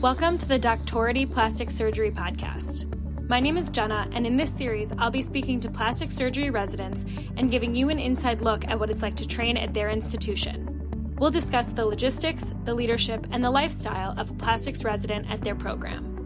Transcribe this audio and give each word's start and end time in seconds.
Welcome 0.00 0.38
to 0.38 0.48
the 0.48 0.58
Doctority 0.58 1.30
Plastic 1.30 1.70
Surgery 1.70 2.10
Podcast. 2.10 2.86
My 3.28 3.38
name 3.38 3.58
is 3.58 3.68
Jenna, 3.68 4.08
and 4.12 4.26
in 4.26 4.34
this 4.34 4.50
series, 4.50 4.94
I'll 4.96 5.10
be 5.10 5.20
speaking 5.20 5.60
to 5.60 5.68
plastic 5.68 6.10
surgery 6.10 6.48
residents 6.48 7.04
and 7.36 7.50
giving 7.50 7.74
you 7.74 7.90
an 7.90 7.98
inside 7.98 8.40
look 8.40 8.66
at 8.66 8.80
what 8.80 8.88
it's 8.88 9.02
like 9.02 9.14
to 9.16 9.28
train 9.28 9.58
at 9.58 9.74
their 9.74 9.90
institution. 9.90 11.14
We'll 11.18 11.30
discuss 11.30 11.74
the 11.74 11.84
logistics, 11.84 12.54
the 12.64 12.72
leadership, 12.72 13.26
and 13.30 13.44
the 13.44 13.50
lifestyle 13.50 14.18
of 14.18 14.30
a 14.30 14.34
plastics 14.34 14.84
resident 14.84 15.30
at 15.30 15.42
their 15.42 15.54
program. 15.54 16.16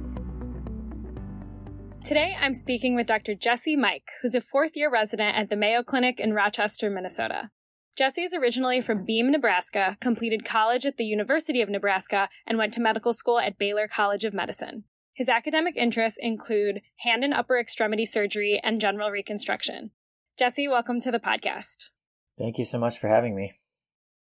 Today, 2.04 2.36
I'm 2.40 2.54
speaking 2.54 2.94
with 2.94 3.08
Dr. 3.08 3.34
Jesse 3.34 3.74
Mike, 3.74 4.08
who's 4.22 4.36
a 4.36 4.40
fourth 4.40 4.76
year 4.76 4.88
resident 4.88 5.36
at 5.36 5.50
the 5.50 5.56
Mayo 5.56 5.82
Clinic 5.82 6.20
in 6.20 6.32
Rochester, 6.32 6.90
Minnesota. 6.90 7.50
Jesse 7.96 8.22
is 8.22 8.34
originally 8.34 8.80
from 8.80 9.04
Beam, 9.04 9.30
Nebraska, 9.30 9.96
completed 10.00 10.44
college 10.44 10.84
at 10.84 10.96
the 10.96 11.04
University 11.04 11.62
of 11.62 11.68
Nebraska, 11.68 12.28
and 12.44 12.58
went 12.58 12.74
to 12.74 12.80
medical 12.80 13.12
school 13.12 13.38
at 13.38 13.56
Baylor 13.56 13.86
College 13.86 14.24
of 14.24 14.34
Medicine. 14.34 14.82
His 15.12 15.28
academic 15.28 15.76
interests 15.76 16.18
include 16.20 16.80
hand 17.04 17.22
and 17.22 17.32
upper 17.32 17.56
extremity 17.56 18.04
surgery 18.04 18.60
and 18.64 18.80
general 18.80 19.10
reconstruction. 19.10 19.92
Jesse, 20.36 20.66
welcome 20.66 20.98
to 20.98 21.12
the 21.12 21.20
podcast. 21.20 21.90
Thank 22.36 22.58
you 22.58 22.64
so 22.64 22.80
much 22.80 22.98
for 22.98 23.06
having 23.06 23.36
me. 23.36 23.52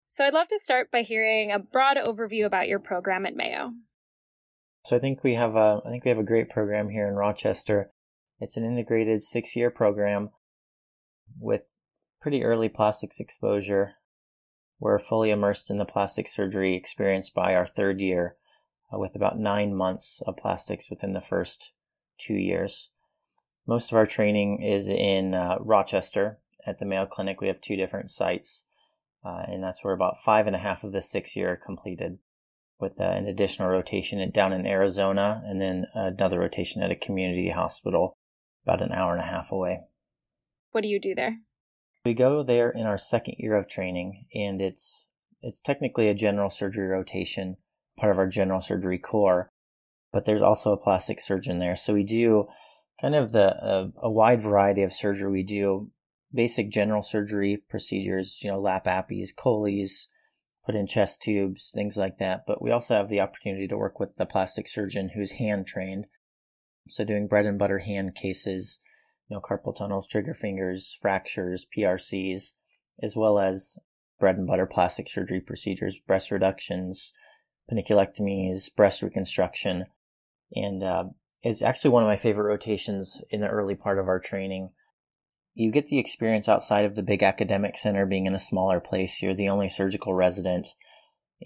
So, 0.10 0.26
I'd 0.26 0.34
love 0.34 0.50
to 0.50 0.60
start 0.60 0.92
by 0.92 1.04
hearing 1.04 1.54
a 1.54 1.60
broad 1.60 1.96
overview 1.96 2.46
about 2.46 2.68
your 2.68 2.80
program 2.80 3.26
at 3.26 3.38
Mayo. 3.38 3.72
So, 4.84 4.98
I 4.98 5.00
think 5.00 5.24
we 5.24 5.36
have 5.36 5.56
a, 5.56 5.80
I 5.86 5.90
think 5.90 6.04
we 6.04 6.10
have 6.10 6.20
a 6.20 6.24
great 6.24 6.50
program 6.50 6.90
here 6.90 7.08
in 7.08 7.14
Rochester. 7.14 7.92
It's 8.42 8.58
an 8.58 8.66
integrated 8.66 9.24
six-year 9.24 9.72
program 9.72 10.32
with 11.40 11.74
pretty 12.22 12.44
early 12.44 12.70
plastics 12.70 13.20
exposure. 13.20 13.96
We're 14.80 15.00
fully 15.00 15.32
immersed 15.32 15.70
in 15.70 15.80
the 15.80 15.86
plastic 15.86 16.28
surgery 16.28 16.76
experience 16.76 17.30
by 17.30 17.56
our 17.56 17.68
third 17.68 18.00
year, 18.00 18.36
uh, 18.94 19.00
with 19.00 19.16
about 19.16 19.40
nine 19.40 19.76
months 19.76 20.22
of 20.26 20.38
plastics 20.38 20.90
within 20.90 21.14
the 21.14 21.22
first 21.22 21.74
two 22.18 22.36
years. 22.36 22.92
Most 23.68 23.92
of 23.92 23.98
our 23.98 24.06
training 24.06 24.62
is 24.62 24.88
in 24.88 25.34
uh, 25.34 25.58
Rochester 25.60 26.40
at 26.66 26.80
the 26.80 26.86
Mayo 26.86 27.06
Clinic. 27.06 27.42
We 27.42 27.48
have 27.48 27.62
two 27.62 27.76
different 27.76 28.12
sites, 28.12 28.66
uh, 29.26 29.44
and 29.48 29.64
that's 29.64 29.84
where 29.84 29.94
about 29.94 30.22
five 30.22 30.48
and 30.48 30.56
a 30.56 30.60
half 30.60 30.84
of 30.84 30.92
the 30.92 31.02
six 31.02 31.36
year 31.36 31.60
completed, 31.64 32.20
with 32.80 33.00
uh, 33.00 33.04
an 33.04 33.28
additional 33.28 33.70
rotation 33.70 34.30
down 34.32 34.54
in 34.54 34.66
Arizona, 34.68 35.44
and 35.46 35.60
then 35.62 35.86
another 35.94 36.40
rotation 36.40 36.82
at 36.84 36.92
a 36.92 36.96
community 36.96 37.50
hospital 37.50 38.16
about 38.64 38.82
an 38.82 38.92
hour 38.92 39.14
and 39.14 39.22
a 39.22 39.28
half 39.28 39.52
away. 39.52 39.82
What 40.72 40.82
do 40.82 40.88
you 40.88 41.00
do 41.00 41.16
there? 41.16 41.38
We 42.04 42.14
go 42.14 42.44
there 42.44 42.70
in 42.70 42.86
our 42.88 42.98
second 42.98 43.36
year 43.38 43.56
of 43.56 43.68
training, 43.68 44.26
and 44.34 44.62
it's 44.62 45.08
it's 45.42 45.62
technically 45.62 46.08
a 46.08 46.14
general 46.14 46.50
surgery 46.50 46.88
rotation, 46.88 47.58
part 47.98 48.12
of 48.12 48.18
our 48.18 48.28
general 48.28 48.62
surgery 48.62 48.98
core, 48.98 49.50
but 50.12 50.26
there's 50.26 50.42
also 50.42 50.72
a 50.72 50.78
plastic 50.78 51.20
surgeon 51.20 51.60
there. 51.60 51.76
So 51.76 51.94
we 51.94 52.04
do 52.04 52.48
kind 53.00 53.16
of 53.16 53.32
the 53.32 53.92
a 54.02 54.10
wide 54.10 54.42
variety 54.42 54.84
of 54.84 54.94
surgery. 54.94 55.32
We 55.32 55.44
do 55.44 55.92
basic 56.34 56.70
general 56.70 57.04
surgery 57.04 57.64
procedures, 57.70 58.40
you 58.44 58.50
know, 58.50 58.60
lap 58.60 58.86
appies, 58.86 59.32
choles, 59.36 60.08
put 60.66 60.76
in 60.76 60.88
chest 60.88 61.22
tubes, 61.22 61.72
things 61.74 61.98
like 61.98 62.18
that. 62.20 62.44
But 62.48 62.62
we 62.62 62.72
also 62.72 62.96
have 62.96 63.10
the 63.10 63.20
opportunity 63.20 63.68
to 63.68 63.78
work 63.78 64.00
with 64.00 64.16
the 64.16 64.26
plastic 64.26 64.68
surgeon 64.68 65.10
who's 65.10 65.34
hand 65.34 65.68
trained. 65.68 66.06
So 66.88 67.04
doing 67.04 67.28
bread 67.28 67.46
and 67.46 67.60
butter 67.60 67.80
hand 67.80 68.16
cases, 68.16 68.80
you 69.32 69.38
know, 69.38 69.42
carpal 69.42 69.74
tunnels, 69.74 70.08
trigger 70.08 70.34
fingers, 70.34 70.98
fractures, 71.02 71.66
PRCs, 71.76 72.52
as 73.02 73.16
well 73.16 73.40
as 73.40 73.78
bread 74.20 74.36
and 74.36 74.46
butter 74.46 74.66
plastic 74.66 75.08
surgery 75.08 75.40
procedures, 75.40 76.02
breast 76.06 76.32
reductions, 76.32 77.14
paniculectomies, 77.72 78.76
breast 78.76 79.02
reconstruction, 79.02 79.86
and 80.54 80.84
uh, 80.84 81.06
is 81.46 81.62
actually 81.62 81.92
one 81.92 82.04
of 82.04 82.10
my 82.10 82.18
favorite 82.18 82.44
rotations 82.44 83.22
in 83.30 83.40
the 83.40 83.48
early 83.48 83.74
part 83.74 84.00
of 84.00 84.10
our 84.10 84.20
training. 84.20 84.72
You 85.54 85.72
get 85.72 85.86
the 85.86 85.98
experience 85.98 86.50
outside 86.50 86.84
of 86.84 86.96
the 86.96 87.04
big 87.04 87.24
academic 87.24 87.78
center, 87.78 88.06
being 88.06 88.26
in 88.26 88.36
a 88.36 88.40
smaller 88.40 88.82
place. 88.82 89.22
You're 89.22 89.34
the 89.34 89.48
only 89.48 89.70
surgical 89.70 90.14
resident, 90.14 90.76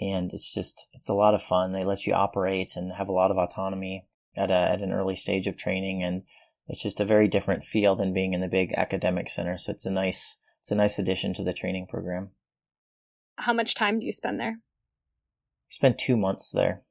and 0.02 0.34
it's 0.34 0.56
just 0.56 0.88
it's 0.94 1.10
a 1.10 1.14
lot 1.14 1.36
of 1.36 1.44
fun. 1.44 1.72
They 1.72 1.86
let 1.86 2.08
you 2.08 2.14
operate 2.14 2.76
and 2.76 2.94
have 2.94 3.10
a 3.10 3.14
lot 3.14 3.30
of 3.30 3.38
autonomy 3.38 4.08
at 4.36 4.50
a, 4.50 4.56
at 4.56 4.82
an 4.82 4.92
early 4.92 5.16
stage 5.16 5.46
of 5.46 5.56
training, 5.56 6.04
and 6.04 6.24
it's 6.68 6.82
just 6.82 7.00
a 7.00 7.06
very 7.06 7.28
different 7.28 7.64
feel 7.64 7.96
than 7.96 8.14
being 8.14 8.34
in 8.34 8.42
the 8.42 8.48
big 8.48 8.74
academic 8.74 9.30
center. 9.30 9.58
So 9.58 9.72
it's 9.72 9.86
a 9.86 9.92
nice 9.92 10.38
it's 10.62 10.72
a 10.72 10.76
nice 10.76 10.98
addition 10.98 11.34
to 11.36 11.44
the 11.44 11.54
training 11.54 11.88
program. 11.88 12.30
How 13.38 13.54
much 13.54 13.76
time 13.76 14.00
do 14.00 14.06
you 14.06 14.12
spend 14.12 14.40
there? 14.40 14.60
Spend 15.70 16.00
two 16.00 16.18
months 16.18 16.52
there. 16.52 16.82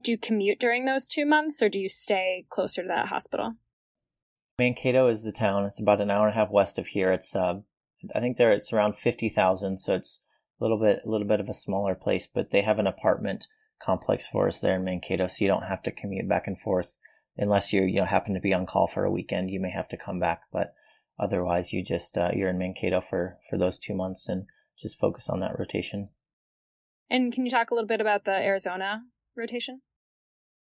Do 0.00 0.12
you 0.12 0.18
commute 0.18 0.60
during 0.60 0.84
those 0.84 1.08
two 1.08 1.26
months, 1.26 1.60
or 1.60 1.68
do 1.68 1.80
you 1.80 1.88
stay 1.88 2.46
closer 2.48 2.82
to 2.82 2.88
that 2.88 3.08
hospital? 3.08 3.54
Mankato 4.56 5.08
is 5.08 5.24
the 5.24 5.32
town. 5.32 5.64
It's 5.64 5.80
about 5.80 6.00
an 6.00 6.10
hour 6.10 6.28
and 6.28 6.36
a 6.36 6.38
half 6.38 6.50
west 6.50 6.78
of 6.78 6.88
here. 6.88 7.10
It's 7.10 7.34
uh, 7.34 7.60
I 8.14 8.20
think 8.20 8.36
there 8.36 8.52
it's 8.52 8.72
around 8.72 8.98
fifty 8.98 9.28
thousand, 9.28 9.78
so 9.78 9.94
it's 9.94 10.20
a 10.60 10.64
little 10.64 10.78
bit 10.78 11.00
a 11.04 11.08
little 11.08 11.26
bit 11.26 11.40
of 11.40 11.48
a 11.48 11.54
smaller 11.54 11.96
place. 11.96 12.28
But 12.32 12.50
they 12.50 12.62
have 12.62 12.78
an 12.78 12.86
apartment 12.86 13.48
complex 13.82 14.28
for 14.28 14.46
us 14.46 14.60
there 14.60 14.76
in 14.76 14.84
Mankato, 14.84 15.26
so 15.26 15.44
you 15.44 15.48
don't 15.48 15.64
have 15.64 15.82
to 15.82 15.90
commute 15.90 16.28
back 16.28 16.46
and 16.46 16.58
forth 16.58 16.96
unless 17.40 17.72
you 17.72 17.82
you 17.82 17.96
know 17.96 18.04
happen 18.04 18.34
to 18.34 18.40
be 18.40 18.54
on 18.54 18.66
call 18.66 18.86
for 18.86 19.04
a 19.04 19.10
weekend, 19.10 19.50
you 19.50 19.58
may 19.58 19.70
have 19.70 19.88
to 19.88 19.96
come 19.96 20.20
back. 20.20 20.42
But 20.52 20.74
otherwise, 21.18 21.72
you 21.72 21.82
just 21.82 22.16
uh, 22.16 22.30
you're 22.34 22.50
in 22.50 22.58
Mankato 22.58 23.00
for 23.00 23.38
for 23.48 23.58
those 23.58 23.78
two 23.78 23.94
months 23.94 24.28
and 24.28 24.44
just 24.78 24.98
focus 24.98 25.28
on 25.28 25.40
that 25.40 25.58
rotation. 25.58 26.10
And 27.10 27.32
can 27.32 27.44
you 27.44 27.50
talk 27.50 27.70
a 27.70 27.74
little 27.74 27.88
bit 27.88 28.00
about 28.00 28.24
the 28.24 28.30
Arizona 28.30 29.02
rotation? 29.36 29.80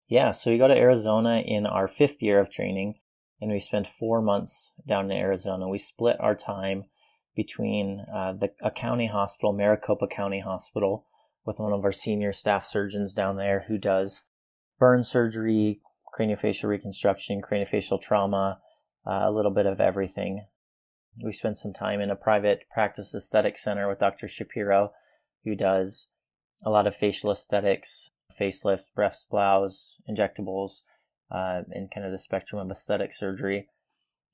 Yeah, 0.09 0.31
so 0.31 0.51
we 0.51 0.57
go 0.57 0.69
to 0.69 0.77
Arizona 0.77 1.43
in 1.45 1.67
our 1.67 1.87
fifth 1.87 2.23
year 2.23 2.41
of 2.41 2.51
training, 2.51 2.95
and 3.41 3.51
we 3.51 3.61
spend 3.61 3.87
four 3.87 4.23
months 4.23 4.73
down 4.89 5.11
in 5.11 5.19
Arizona. 5.19 5.69
We 5.69 5.79
split 5.79 6.17
our 6.19 6.35
time 6.35 6.85
between 7.37 8.07
uh, 8.13 8.33
the 8.33 8.51
a 8.63 8.71
county 8.71 9.07
hospital, 9.07 9.53
Maricopa 9.53 10.07
County 10.07 10.41
Hospital, 10.41 11.05
with 11.45 11.59
one 11.59 11.73
of 11.73 11.85
our 11.85 11.93
senior 11.93 12.33
staff 12.33 12.65
surgeons 12.65 13.13
down 13.13 13.37
there 13.37 13.67
who 13.69 13.77
does 13.79 14.23
burn 14.79 15.05
surgery, 15.05 15.81
craniofacial 16.17 16.69
reconstruction, 16.69 17.41
craniofacial 17.43 18.01
trauma, 18.01 18.59
uh, 19.07 19.23
a 19.25 19.33
little 19.33 19.53
bit 19.53 19.67
of 19.67 19.81
everything. 19.81 20.47
We 21.23 21.33
spent 21.33 21.59
some 21.59 21.73
time 21.73 22.01
in 22.01 22.11
a 22.11 22.17
private 22.17 22.65
practice 22.73 23.15
aesthetic 23.15 23.59
center 23.59 23.89
with 23.89 23.99
Dr. 23.99 24.29
Shapiro, 24.29 24.93
who 25.45 25.55
does 25.55 26.09
a 26.65 26.71
lot 26.71 26.87
of 26.87 26.95
facial 26.95 27.31
aesthetics, 27.31 28.11
facelift, 28.39 28.85
breast 28.95 29.29
blouse, 29.31 29.97
injectables, 30.09 30.83
uh, 31.31 31.63
and 31.71 31.91
kind 31.93 32.07
of 32.07 32.13
the 32.13 32.19
spectrum 32.19 32.61
of 32.61 32.71
aesthetic 32.71 33.13
surgery. 33.13 33.69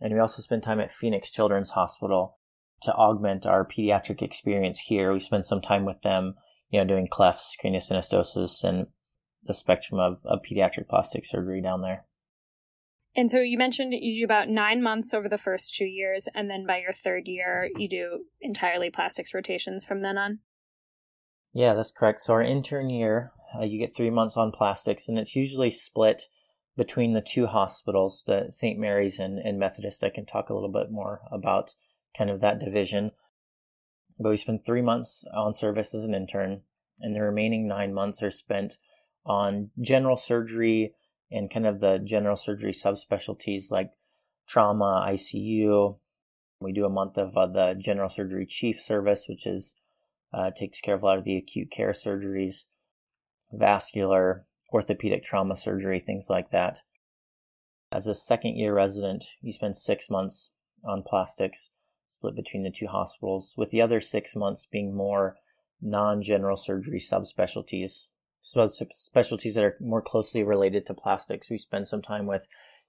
And 0.01 0.13
we 0.13 0.21
also 0.21 0.43
spent 0.43 0.65
time 0.65 0.81
at 0.81 0.91
Phoenix 0.91 1.31
Children's 1.31 1.71
Hospital 1.71 2.39
to 2.83 2.93
augment 2.93 3.47
our 3.47 3.67
pediatric 3.67 4.23
experience 4.23 4.81
here. 4.81 5.13
We 5.13 5.21
spent 5.21 5.45
some 5.45 5.61
time 5.61 5.85
with 5.85 6.03
them, 6.03 6.35
you 6.71 6.81
know, 6.81 6.87
doing 6.87 7.09
clefts, 7.09 7.57
craniosynostosis, 7.63 8.63
and 8.65 8.89
the 9.47 9.55
spectrum 9.55 10.01
of, 10.01 10.21
of 10.25 10.41
pediatric 10.43 10.89
plastic 10.89 11.25
surgery 11.25 11.61
down 11.61 11.83
there. 11.83 12.05
And 13.17 13.31
so 13.31 13.41
you 13.41 13.57
mentioned 13.57 13.95
you 13.95 14.21
do 14.21 14.25
about 14.25 14.49
nine 14.49 14.83
months 14.83 15.15
over 15.15 15.29
the 15.29 15.39
first 15.39 15.75
two 15.75 15.85
years, 15.85 16.29
and 16.35 16.51
then 16.51 16.67
by 16.67 16.79
your 16.79 16.93
third 16.93 17.29
year, 17.29 17.71
you 17.77 17.89
do 17.89 18.25
entirely 18.41 18.91
plastics 18.91 19.33
rotations 19.33 19.85
from 19.85 20.03
then 20.03 20.19
on? 20.19 20.41
Yeah, 21.53 21.75
that's 21.75 21.93
correct. 21.93 22.23
So 22.23 22.33
our 22.33 22.43
intern 22.43 22.91
year, 22.91 23.31
uh, 23.57 23.65
you 23.65 23.79
get 23.79 23.95
three 23.95 24.11
months 24.11 24.37
on 24.37 24.51
plastics, 24.51 25.09
and 25.09 25.17
it's 25.17 25.37
usually 25.37 25.71
split 25.71 26.23
between 26.77 27.13
the 27.13 27.21
two 27.21 27.47
hospitals, 27.47 28.25
the 28.27 28.47
St. 28.49 28.81
Mary's 28.81 29.21
and, 29.21 29.39
and 29.39 29.61
Methodist. 29.61 30.03
I 30.03 30.11
can 30.11 30.27
talk 30.27 30.51
a 30.51 30.55
little 30.55 30.73
bit 30.73 30.91
more 30.91 31.21
about 31.31 31.75
kind 32.19 32.31
of 32.31 32.41
that 32.41 32.59
division. 32.59 33.13
But 34.19 34.31
we 34.31 34.37
spend 34.37 34.65
three 34.65 34.83
months 34.83 35.25
on 35.33 35.55
service 35.55 35.95
as 35.95 36.03
an 36.03 36.15
intern, 36.15 36.63
and 37.01 37.15
the 37.15 37.23
remaining 37.23 37.69
nine 37.69 37.95
months 37.95 38.25
are 38.25 38.31
spent 38.31 38.79
on 39.27 39.71
general 39.81 40.17
surgery 40.17 40.95
and 41.31 41.51
kind 41.51 41.67
of 41.67 41.81
the 41.81 41.99
general 41.99 42.37
surgery 42.37 42.73
subspecialties 42.73 43.71
like 43.71 43.91
trauma, 44.47 45.07
ICU. 45.09 45.99
We 46.61 46.73
do 46.73 46.85
a 46.85 46.91
month 46.91 47.17
of 47.19 47.37
uh, 47.37 47.47
the 47.47 47.75
general 47.79 48.09
surgery 48.09 48.47
chief 48.47 48.81
service, 48.81 49.27
which 49.29 49.47
is 49.47 49.75
uh, 50.33 50.51
takes 50.51 50.81
care 50.81 50.95
of 50.95 51.03
a 51.03 51.07
lot 51.07 51.19
of 51.19 51.25
the 51.25 51.37
acute 51.37 51.71
care 51.71 51.93
surgeries, 51.93 52.67
vascular, 53.53 54.47
orthopedic 54.73 55.23
trauma 55.23 55.57
surgery, 55.57 56.01
things 56.01 56.27
like 56.29 56.49
that. 56.49 56.81
As 57.93 58.07
a 58.07 58.15
second 58.15 58.57
year 58.57 58.75
resident, 58.75 59.25
you 59.41 59.53
spend 59.53 59.77
six 59.77 60.11
months 60.11 60.51
on 60.85 61.03
plastics, 61.03 61.71
split 62.09 62.35
between 62.35 62.65
the 62.65 62.71
two 62.71 62.89
hospitals, 62.89 63.55
with 63.57 63.71
the 63.71 63.81
other 63.81 64.01
six 64.01 64.35
months 64.35 64.67
being 64.67 64.95
more 64.95 65.37
non 65.81 66.23
general 66.23 66.57
surgery 66.57 66.99
subspecialties 66.99 68.09
specialties 68.45 69.55
that 69.55 69.65
are 69.65 69.77
more 69.81 70.03
closely 70.03 70.43
related 70.43 70.87
to 70.87 70.95
plastics. 70.95 71.51
We 71.51 71.59
spend 71.59 71.89
some 71.89 72.03
time 72.03 72.27
with 72.27 72.47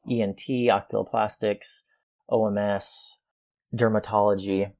ENT, 0.09 0.47
oculoplastics, 0.47 1.83
OMS, 2.29 2.89
dermatology. 3.73 4.73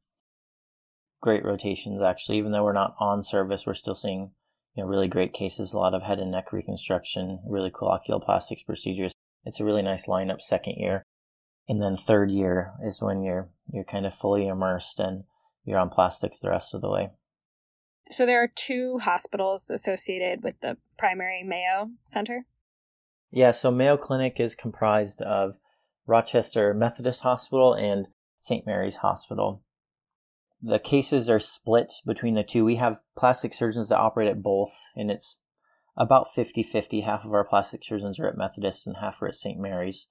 Great 1.22 1.45
rotations, 1.45 2.01
actually. 2.01 2.38
Even 2.38 2.51
though 2.51 2.63
we're 2.63 2.74
not 2.74 2.95
on 3.00 3.24
service, 3.24 3.66
we're 3.66 3.74
still 3.74 3.95
seeing 3.95 4.31
you 4.75 4.83
know, 4.83 4.89
really 4.89 5.07
great 5.07 5.33
cases, 5.33 5.74
a 5.74 5.77
lot 5.77 5.94
of 5.94 6.04
head 6.04 6.19
and 6.19 6.31
neck 6.31 6.51
reconstruction, 6.51 7.39
really 7.48 7.72
cool 7.74 7.89
oculoplastics 7.89 8.66
procedures. 8.66 9.13
It's 9.45 9.60
a 9.60 9.66
really 9.66 9.81
nice 9.81 10.07
lineup 10.07 10.42
second 10.42 10.75
year. 10.77 11.04
And 11.68 11.81
then 11.81 11.95
third 11.95 12.30
year 12.30 12.74
is 12.86 13.01
when 13.01 13.24
you're 13.24 13.50
you're 13.72 13.86
kind 13.86 14.06
of 14.06 14.13
fully 14.13 14.48
immersed 14.48 15.00
and 15.00 15.24
you're 15.63 15.80
on 15.80 15.89
plastics 15.89 16.39
the 16.39 16.50
rest 16.50 16.75
of 16.75 16.81
the 16.81 16.89
way. 16.89 17.10
So 18.12 18.25
there 18.25 18.42
are 18.42 18.48
two 18.48 19.00
hospitals 19.00 19.69
associated 19.69 20.44
with 20.44 20.56
the 20.62 20.78
primary 20.98 21.44
Mayo 21.44 21.90
Center? 22.04 22.46
Yeah, 23.31 23.52
so 23.52 23.72
Mayo 23.72 23.98
Clinic 23.98 24.40
is 24.40 24.56
comprised 24.56 25.22
of 25.22 25.57
Rochester 26.06 26.74
Methodist 26.74 27.22
Hospital 27.22 27.74
and 27.74 28.07
St. 28.40 28.66
Mary's 28.66 28.98
Hospital. 28.98 29.63
The 30.62 30.80
cases 30.80 31.30
are 31.30 31.40
split 31.40 31.92
between 32.06 32.36
the 32.36 32.44
two. 32.44 32.63
We 32.63 32.78
have 32.78 33.02
plastic 33.18 33.54
surgeons 33.54 33.90
that 33.90 33.98
operate 33.98 34.30
at 34.30 34.42
both, 34.42 34.72
and 34.96 35.12
it's 35.12 35.38
about 35.98 36.34
50 36.34 36.63
50. 36.63 37.01
Half 37.01 37.25
of 37.25 37.34
our 37.34 37.44
plastic 37.44 37.84
surgeons 37.84 38.19
are 38.19 38.28
at 38.28 38.38
Methodist 38.38 38.88
and 38.88 38.98
half 38.98 39.22
are 39.22 39.28
at 39.28 39.36
St. 39.36 39.60
Mary's. 39.60 40.08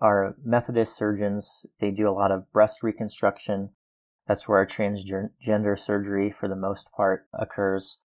Our 0.00 0.36
Methodist 0.44 0.96
surgeons, 0.96 1.66
they 1.80 1.90
do 1.90 2.08
a 2.08 2.12
lot 2.12 2.30
of 2.30 2.52
breast 2.52 2.82
reconstruction. 2.82 3.70
That's 4.28 4.46
where 4.46 4.58
our 4.58 4.66
transgender 4.66 5.78
surgery, 5.78 6.30
for 6.30 6.48
the 6.48 6.54
most 6.54 6.92
part, 6.92 7.26
occurs. 7.32 7.98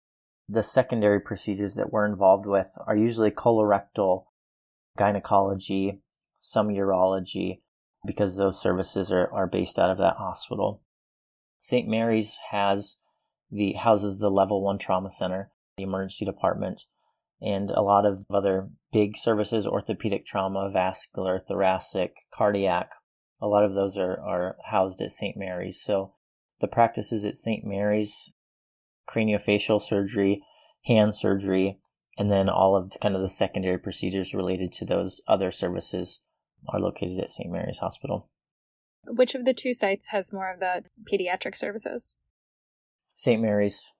The 0.48 0.62
secondary 0.62 1.20
procedures 1.20 1.74
that 1.74 1.92
we're 1.92 2.06
involved 2.06 2.46
with 2.46 2.76
are 2.86 2.96
usually 2.96 3.30
colorectal, 3.30 4.24
gynecology, 4.96 6.00
some 6.38 6.68
urology, 6.68 7.60
because 8.06 8.36
those 8.36 8.60
services 8.60 9.12
are, 9.12 9.30
are 9.32 9.46
based 9.46 9.78
out 9.78 9.90
of 9.90 9.98
that 9.98 10.16
hospital. 10.16 10.82
St. 11.60 11.88
Mary's 11.88 12.38
has 12.50 12.96
the 13.50 13.74
houses 13.74 14.18
the 14.18 14.30
level 14.30 14.62
one 14.62 14.78
trauma 14.78 15.10
center, 15.10 15.50
the 15.76 15.82
emergency 15.82 16.24
department, 16.24 16.82
and 17.40 17.70
a 17.70 17.82
lot 17.82 18.06
of 18.06 18.24
other 18.32 18.70
big 18.92 19.16
services, 19.16 19.66
orthopedic 19.66 20.24
trauma, 20.24 20.70
vascular, 20.72 21.38
thoracic, 21.46 22.16
cardiac. 22.32 22.90
A 23.44 23.46
lot 23.46 23.64
of 23.64 23.74
those 23.74 23.98
are, 23.98 24.18
are 24.20 24.56
housed 24.70 25.02
at 25.02 25.12
St. 25.12 25.36
Mary's. 25.36 25.80
So 25.80 26.14
the 26.60 26.68
practices 26.68 27.24
at 27.24 27.36
St. 27.36 27.64
Mary's, 27.64 28.32
craniofacial 29.06 29.82
surgery, 29.82 30.42
hand 30.86 31.14
surgery, 31.14 31.78
and 32.16 32.30
then 32.30 32.48
all 32.48 32.74
of 32.74 32.90
the, 32.90 32.98
kind 32.98 33.14
of 33.14 33.20
the 33.20 33.28
secondary 33.28 33.78
procedures 33.78 34.32
related 34.32 34.72
to 34.72 34.86
those 34.86 35.20
other 35.28 35.50
services 35.50 36.20
are 36.68 36.80
located 36.80 37.18
at 37.18 37.28
St. 37.28 37.50
Mary's 37.50 37.78
Hospital. 37.78 38.30
Which 39.06 39.34
of 39.34 39.44
the 39.44 39.52
two 39.52 39.74
sites 39.74 40.08
has 40.08 40.32
more 40.32 40.50
of 40.50 40.60
the 40.60 40.84
pediatric 41.04 41.54
services? 41.54 42.16
St. 43.14 43.42
Mary's 43.42 43.92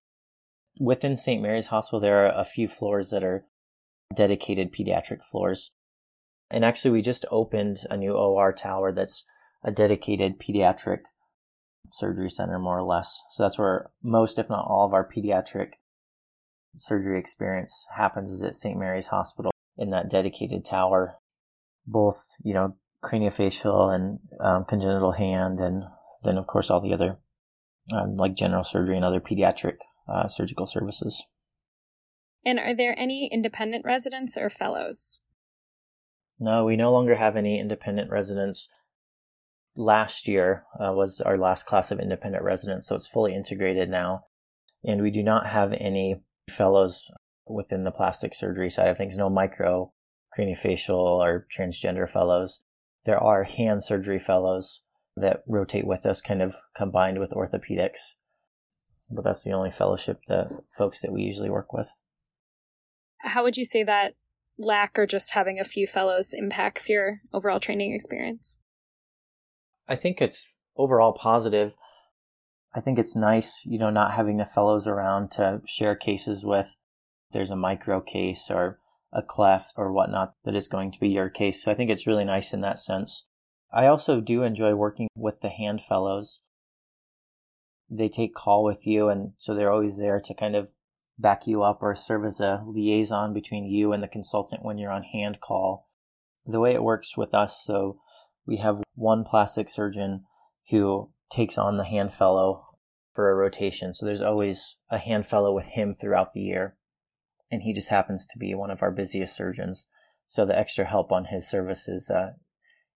within 0.80 1.16
St. 1.16 1.42
Mary's 1.42 1.68
Hospital, 1.68 2.00
there 2.00 2.26
are 2.26 2.40
a 2.40 2.44
few 2.44 2.68
floors 2.68 3.10
that 3.10 3.22
are 3.22 3.44
dedicated 4.14 4.72
pediatric 4.72 5.22
floors. 5.22 5.70
And 6.50 6.64
actually, 6.64 6.92
we 6.92 7.02
just 7.02 7.24
opened 7.30 7.78
a 7.90 7.96
new 7.96 8.12
OR 8.12 8.52
tower 8.52 8.92
that's 8.92 9.24
a 9.64 9.70
dedicated 9.70 10.38
pediatric 10.38 11.00
surgery 11.90 12.30
center, 12.30 12.58
more 12.58 12.78
or 12.78 12.82
less. 12.82 13.22
So 13.30 13.42
that's 13.42 13.58
where 13.58 13.90
most, 14.02 14.38
if 14.38 14.50
not 14.50 14.66
all, 14.68 14.86
of 14.86 14.92
our 14.92 15.08
pediatric 15.08 15.74
surgery 16.76 17.18
experience 17.18 17.86
happens 17.96 18.30
is 18.30 18.42
at 18.42 18.54
St. 18.54 18.78
Mary's 18.78 19.08
Hospital 19.08 19.52
in 19.76 19.90
that 19.90 20.10
dedicated 20.10 20.64
tower. 20.64 21.16
Both, 21.86 22.28
you 22.42 22.54
know, 22.54 22.76
craniofacial 23.02 23.94
and 23.94 24.18
um, 24.40 24.64
congenital 24.64 25.12
hand, 25.12 25.60
and 25.60 25.84
then, 26.22 26.38
of 26.38 26.46
course, 26.46 26.70
all 26.70 26.80
the 26.80 26.94
other, 26.94 27.18
um, 27.92 28.16
like 28.16 28.34
general 28.34 28.64
surgery 28.64 28.96
and 28.96 29.04
other 29.04 29.20
pediatric 29.20 29.76
uh, 30.08 30.28
surgical 30.28 30.66
services. 30.66 31.26
And 32.44 32.58
are 32.58 32.74
there 32.74 32.98
any 32.98 33.28
independent 33.32 33.84
residents 33.84 34.36
or 34.36 34.50
fellows? 34.50 35.20
No, 36.38 36.64
we 36.64 36.76
no 36.76 36.92
longer 36.92 37.14
have 37.14 37.36
any 37.36 37.60
independent 37.60 38.10
residents. 38.10 38.68
Last 39.76 40.28
year 40.28 40.64
uh, 40.78 40.92
was 40.92 41.20
our 41.20 41.36
last 41.36 41.66
class 41.66 41.90
of 41.90 41.98
independent 41.98 42.44
residents, 42.44 42.86
so 42.86 42.94
it's 42.94 43.08
fully 43.08 43.34
integrated 43.34 43.88
now. 43.88 44.26
And 44.84 45.02
we 45.02 45.10
do 45.10 45.22
not 45.22 45.46
have 45.46 45.72
any 45.72 46.22
fellows 46.48 47.10
within 47.46 47.84
the 47.84 47.90
plastic 47.90 48.34
surgery 48.34 48.70
side 48.70 48.88
of 48.88 48.96
things, 48.96 49.16
no 49.16 49.28
micro 49.28 49.92
craniofacial 50.38 50.96
or 50.96 51.46
transgender 51.56 52.08
fellows. 52.08 52.60
There 53.04 53.18
are 53.18 53.44
hand 53.44 53.84
surgery 53.84 54.18
fellows 54.18 54.82
that 55.16 55.42
rotate 55.46 55.86
with 55.86 56.06
us, 56.06 56.20
kind 56.20 56.42
of 56.42 56.54
combined 56.74 57.18
with 57.18 57.30
orthopedics 57.30 58.14
but 59.10 59.24
that's 59.24 59.44
the 59.44 59.52
only 59.52 59.70
fellowship 59.70 60.20
that 60.28 60.50
folks 60.76 61.00
that 61.02 61.12
we 61.12 61.22
usually 61.22 61.50
work 61.50 61.72
with. 61.72 61.88
How 63.18 63.42
would 63.42 63.56
you 63.56 63.64
say 63.64 63.82
that 63.84 64.14
lack 64.58 64.98
or 64.98 65.06
just 65.06 65.32
having 65.32 65.58
a 65.58 65.64
few 65.64 65.86
fellows 65.86 66.34
impacts 66.34 66.88
your 66.88 67.20
overall 67.32 67.60
training 67.60 67.94
experience? 67.94 68.58
I 69.88 69.96
think 69.96 70.20
it's 70.20 70.52
overall 70.76 71.12
positive. 71.12 71.74
I 72.74 72.80
think 72.80 72.98
it's 72.98 73.16
nice, 73.16 73.64
you 73.66 73.78
know, 73.78 73.90
not 73.90 74.12
having 74.12 74.38
the 74.38 74.44
fellows 74.44 74.86
around 74.86 75.30
to 75.32 75.60
share 75.66 75.94
cases 75.94 76.44
with. 76.44 76.74
There's 77.32 77.50
a 77.50 77.56
micro 77.56 78.00
case 78.00 78.48
or 78.50 78.78
a 79.12 79.22
cleft 79.22 79.74
or 79.76 79.92
whatnot 79.92 80.34
that 80.44 80.56
is 80.56 80.68
going 80.68 80.90
to 80.92 81.00
be 81.00 81.08
your 81.08 81.28
case. 81.28 81.62
So 81.62 81.70
I 81.70 81.74
think 81.74 81.90
it's 81.90 82.06
really 82.06 82.24
nice 82.24 82.52
in 82.52 82.60
that 82.62 82.78
sense. 82.78 83.26
I 83.72 83.86
also 83.86 84.20
do 84.20 84.42
enjoy 84.42 84.74
working 84.74 85.08
with 85.16 85.40
the 85.40 85.50
hand 85.50 85.82
fellows 85.82 86.40
they 87.90 88.08
take 88.08 88.34
call 88.34 88.64
with 88.64 88.86
you 88.86 89.08
and 89.08 89.32
so 89.36 89.54
they're 89.54 89.70
always 89.70 89.98
there 89.98 90.20
to 90.20 90.34
kind 90.34 90.56
of 90.56 90.68
back 91.18 91.46
you 91.46 91.62
up 91.62 91.82
or 91.82 91.94
serve 91.94 92.24
as 92.24 92.40
a 92.40 92.62
liaison 92.66 93.32
between 93.32 93.64
you 93.64 93.92
and 93.92 94.02
the 94.02 94.08
consultant 94.08 94.64
when 94.64 94.78
you're 94.78 94.90
on 94.90 95.04
hand 95.04 95.38
call. 95.40 95.88
The 96.46 96.60
way 96.60 96.74
it 96.74 96.82
works 96.82 97.16
with 97.16 97.32
us, 97.32 97.62
so 97.64 98.00
we 98.46 98.58
have 98.58 98.82
one 98.94 99.24
plastic 99.24 99.68
surgeon 99.68 100.24
who 100.70 101.10
takes 101.30 101.58
on 101.58 101.76
the 101.76 101.84
hand 101.84 102.12
fellow 102.12 102.66
for 103.12 103.30
a 103.30 103.34
rotation. 103.34 103.94
So 103.94 104.06
there's 104.06 104.22
always 104.22 104.76
a 104.90 104.98
hand 104.98 105.26
fellow 105.26 105.54
with 105.54 105.66
him 105.66 105.94
throughout 105.94 106.32
the 106.32 106.40
year. 106.40 106.76
And 107.50 107.62
he 107.62 107.72
just 107.72 107.90
happens 107.90 108.26
to 108.26 108.38
be 108.38 108.54
one 108.54 108.70
of 108.70 108.82
our 108.82 108.90
busiest 108.90 109.36
surgeons. 109.36 109.86
So 110.26 110.44
the 110.44 110.58
extra 110.58 110.84
help 110.84 111.12
on 111.12 111.26
his 111.26 111.48
services 111.48 112.10
uh, 112.10 112.32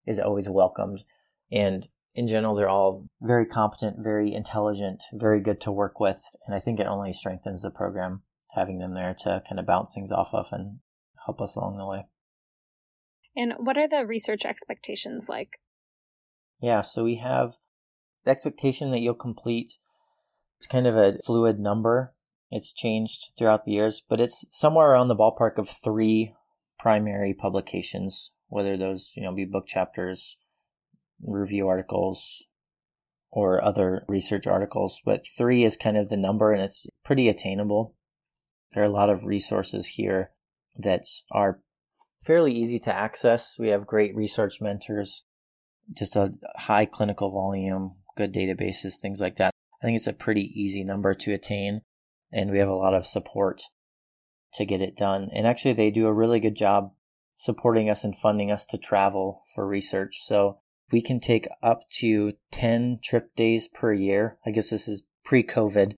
is 0.05 0.19
always 0.19 0.49
welcomed. 0.49 1.03
And 1.51 1.87
in 2.13 2.27
general, 2.27 2.55
they're 2.55 2.69
all 2.69 3.07
very 3.21 3.45
competent, 3.45 4.03
very 4.03 4.33
intelligent, 4.33 5.03
very 5.13 5.39
good 5.39 5.61
to 5.61 5.71
work 5.71 5.99
with. 5.99 6.21
And 6.45 6.55
I 6.55 6.59
think 6.59 6.79
it 6.79 6.87
only 6.87 7.13
strengthens 7.13 7.61
the 7.61 7.69
program 7.69 8.23
having 8.55 8.79
them 8.79 8.95
there 8.95 9.15
to 9.19 9.43
kind 9.47 9.59
of 9.59 9.65
bounce 9.65 9.93
things 9.93 10.11
off 10.11 10.33
of 10.33 10.47
and 10.51 10.79
help 11.25 11.39
us 11.39 11.55
along 11.55 11.77
the 11.77 11.85
way. 11.85 12.05
And 13.39 13.53
what 13.57 13.77
are 13.77 13.87
the 13.87 14.05
research 14.05 14.43
expectations 14.43 15.29
like? 15.29 15.61
Yeah, 16.61 16.81
so 16.81 17.05
we 17.05 17.15
have 17.23 17.53
the 18.25 18.31
expectation 18.31 18.91
that 18.91 18.99
you'll 18.99 19.13
complete. 19.13 19.75
It's 20.57 20.67
kind 20.67 20.85
of 20.85 20.97
a 20.97 21.19
fluid 21.25 21.57
number. 21.57 22.13
It's 22.51 22.73
changed 22.73 23.31
throughout 23.37 23.63
the 23.63 23.71
years, 23.71 24.03
but 24.07 24.19
it's 24.19 24.43
somewhere 24.51 24.91
around 24.91 25.07
the 25.07 25.15
ballpark 25.15 25.57
of 25.57 25.69
three 25.69 26.33
primary 26.77 27.33
publications, 27.33 28.33
whether 28.49 28.75
those, 28.75 29.13
you 29.15 29.23
know, 29.23 29.33
be 29.33 29.45
book 29.45 29.67
chapters, 29.67 30.37
review 31.25 31.69
articles 31.69 32.49
or 33.31 33.63
other 33.63 34.03
research 34.09 34.47
articles, 34.47 34.99
but 35.05 35.25
three 35.25 35.63
is 35.63 35.77
kind 35.77 35.95
of 35.95 36.09
the 36.09 36.17
number 36.17 36.51
and 36.51 36.61
it's 36.61 36.87
pretty 37.05 37.29
attainable. 37.29 37.95
There 38.73 38.83
are 38.83 38.87
a 38.87 38.91
lot 38.91 39.09
of 39.09 39.25
resources 39.25 39.87
here 39.87 40.31
that 40.77 41.05
are 41.31 41.61
fairly 42.21 42.53
easy 42.53 42.79
to 42.79 42.93
access. 42.93 43.57
We 43.59 43.69
have 43.69 43.87
great 43.87 44.15
research 44.15 44.61
mentors, 44.61 45.23
just 45.93 46.15
a 46.15 46.33
high 46.55 46.85
clinical 46.85 47.31
volume, 47.31 47.95
good 48.15 48.33
databases, 48.33 48.99
things 48.99 49.21
like 49.21 49.37
that. 49.37 49.53
I 49.81 49.85
think 49.85 49.95
it's 49.95 50.07
a 50.07 50.13
pretty 50.13 50.51
easy 50.53 50.83
number 50.83 51.13
to 51.13 51.33
attain, 51.33 51.81
and 52.31 52.51
we 52.51 52.59
have 52.59 52.67
a 52.67 52.75
lot 52.75 52.93
of 52.93 53.05
support 53.05 53.61
to 54.53 54.65
get 54.65 54.81
it 54.81 54.97
done. 54.97 55.29
And 55.33 55.47
actually, 55.47 55.73
they 55.73 55.91
do 55.91 56.07
a 56.07 56.13
really 56.13 56.39
good 56.39 56.55
job 56.55 56.91
supporting 57.35 57.89
us 57.89 58.03
and 58.03 58.17
funding 58.17 58.51
us 58.51 58.65
to 58.65 58.77
travel 58.77 59.43
for 59.55 59.65
research. 59.65 60.17
So 60.21 60.59
we 60.91 61.01
can 61.01 61.19
take 61.19 61.47
up 61.63 61.89
to 61.99 62.33
10 62.51 62.99
trip 63.03 63.33
days 63.35 63.67
per 63.67 63.93
year. 63.93 64.37
I 64.45 64.51
guess 64.51 64.69
this 64.69 64.87
is 64.87 65.03
pre 65.23 65.43
COVID. 65.43 65.93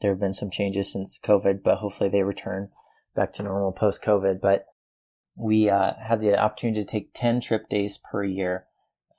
There 0.00 0.10
have 0.10 0.20
been 0.20 0.34
some 0.34 0.50
changes 0.50 0.92
since 0.92 1.18
COVID, 1.18 1.62
but 1.62 1.78
hopefully 1.78 2.10
they 2.10 2.22
return 2.22 2.68
back 3.14 3.32
to 3.34 3.42
normal 3.42 3.72
post 3.72 4.02
COVID. 4.02 4.40
But 4.42 4.66
we 5.40 5.68
uh, 5.68 5.92
have 6.00 6.20
the 6.20 6.38
opportunity 6.38 6.84
to 6.84 6.90
take 6.90 7.10
10 7.14 7.40
trip 7.40 7.68
days 7.68 7.98
per 7.98 8.24
year 8.24 8.66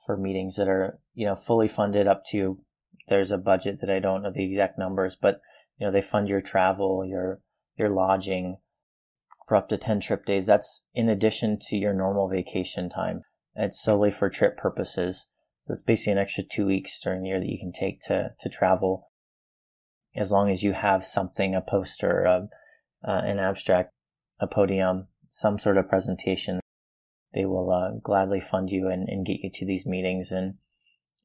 for 0.04 0.16
meetings 0.16 0.56
that 0.56 0.68
are, 0.68 0.98
you 1.14 1.26
know, 1.26 1.34
fully 1.34 1.68
funded 1.68 2.06
up 2.06 2.24
to, 2.30 2.60
there's 3.08 3.30
a 3.30 3.38
budget 3.38 3.80
that 3.80 3.90
I 3.90 3.98
don't 3.98 4.22
know 4.22 4.32
the 4.32 4.44
exact 4.44 4.78
numbers, 4.78 5.16
but, 5.20 5.40
you 5.78 5.86
know, 5.86 5.92
they 5.92 6.00
fund 6.00 6.28
your 6.28 6.40
travel, 6.40 7.04
your, 7.04 7.40
your 7.76 7.90
lodging 7.90 8.58
for 9.46 9.56
up 9.56 9.68
to 9.68 9.76
10 9.76 10.00
trip 10.00 10.24
days. 10.24 10.46
That's 10.46 10.82
in 10.94 11.08
addition 11.08 11.58
to 11.68 11.76
your 11.76 11.92
normal 11.92 12.28
vacation 12.28 12.88
time. 12.88 13.22
It's 13.54 13.82
solely 13.82 14.10
for 14.10 14.28
trip 14.28 14.56
purposes. 14.56 15.28
So 15.62 15.72
it's 15.72 15.82
basically 15.82 16.12
an 16.12 16.18
extra 16.18 16.44
two 16.44 16.66
weeks 16.66 17.00
during 17.00 17.22
the 17.22 17.28
year 17.28 17.40
that 17.40 17.48
you 17.48 17.58
can 17.58 17.72
take 17.72 18.00
to, 18.02 18.30
to 18.38 18.48
travel. 18.48 19.10
as 20.14 20.30
long 20.30 20.50
as 20.50 20.62
you 20.62 20.72
have 20.72 21.04
something, 21.04 21.54
a 21.54 21.60
poster, 21.60 22.24
a, 22.24 22.48
uh, 23.06 23.20
an 23.24 23.38
abstract, 23.38 23.92
a 24.40 24.46
podium, 24.46 25.08
some 25.36 25.58
sort 25.58 25.76
of 25.76 25.86
presentation, 25.86 26.60
they 27.34 27.44
will 27.44 27.70
uh, 27.70 27.98
gladly 28.02 28.40
fund 28.40 28.70
you 28.70 28.88
and, 28.88 29.06
and 29.06 29.26
get 29.26 29.40
you 29.42 29.50
to 29.52 29.66
these 29.66 29.84
meetings. 29.84 30.32
And, 30.32 30.54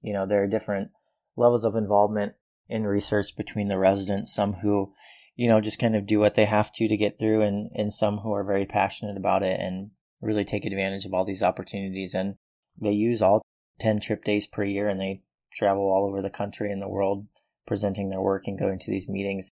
you 0.01 0.11
know, 0.11 0.25
there 0.27 0.43
are 0.43 0.47
different 0.47 0.89
levels 1.37 1.63
of 1.63 1.77
involvement 1.77 2.33
in 2.67 2.83
research 2.83 3.37
between 3.37 3.69
the 3.69 3.77
residents, 3.77 4.33
some 4.33 4.55
who, 4.55 4.91
you 5.37 5.47
know, 5.47 5.61
just 5.61 5.79
kind 5.79 5.95
of 5.95 6.05
do 6.05 6.19
what 6.19 6.35
they 6.35 6.43
have 6.43 6.73
to 6.73 6.89
to 6.89 6.97
get 6.97 7.17
through, 7.17 7.41
and, 7.41 7.69
and 7.73 7.93
some 7.93 8.17
who 8.17 8.33
are 8.33 8.43
very 8.43 8.65
passionate 8.65 9.15
about 9.15 9.43
it 9.43 9.61
and 9.61 9.91
really 10.19 10.43
take 10.43 10.65
advantage 10.65 11.05
of 11.05 11.13
all 11.13 11.23
these 11.23 11.41
opportunities. 11.41 12.13
And 12.13 12.35
they 12.79 12.91
use 12.91 13.21
all 13.21 13.41
10 13.79 14.01
trip 14.01 14.25
days 14.25 14.45
per 14.45 14.65
year 14.65 14.89
and 14.89 14.99
they 14.99 15.21
travel 15.53 15.83
all 15.83 16.05
over 16.05 16.21
the 16.21 16.29
country 16.29 16.69
and 16.69 16.81
the 16.81 16.89
world 16.89 17.27
presenting 17.65 18.09
their 18.09 18.21
work 18.21 18.43
and 18.45 18.59
going 18.59 18.79
to 18.79 18.91
these 18.91 19.07
meetings. 19.07 19.49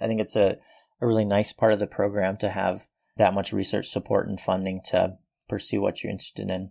I 0.00 0.06
think 0.06 0.22
it's 0.22 0.36
a, 0.36 0.56
a 1.02 1.06
really 1.06 1.26
nice 1.26 1.52
part 1.52 1.74
of 1.74 1.78
the 1.78 1.86
program 1.86 2.38
to 2.38 2.48
have 2.48 2.88
that 3.18 3.34
much 3.34 3.52
research 3.52 3.88
support 3.88 4.28
and 4.28 4.40
funding 4.40 4.80
to 4.86 5.18
pursue 5.48 5.80
what 5.80 6.02
you're 6.02 6.10
interested 6.10 6.48
in. 6.48 6.70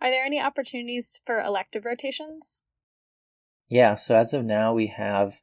Are 0.00 0.10
there 0.10 0.24
any 0.24 0.40
opportunities 0.40 1.20
for 1.26 1.40
elective 1.40 1.84
rotations? 1.84 2.62
Yeah, 3.68 3.94
so 3.94 4.16
as 4.16 4.32
of 4.32 4.44
now, 4.44 4.72
we 4.72 4.88
have 4.88 5.40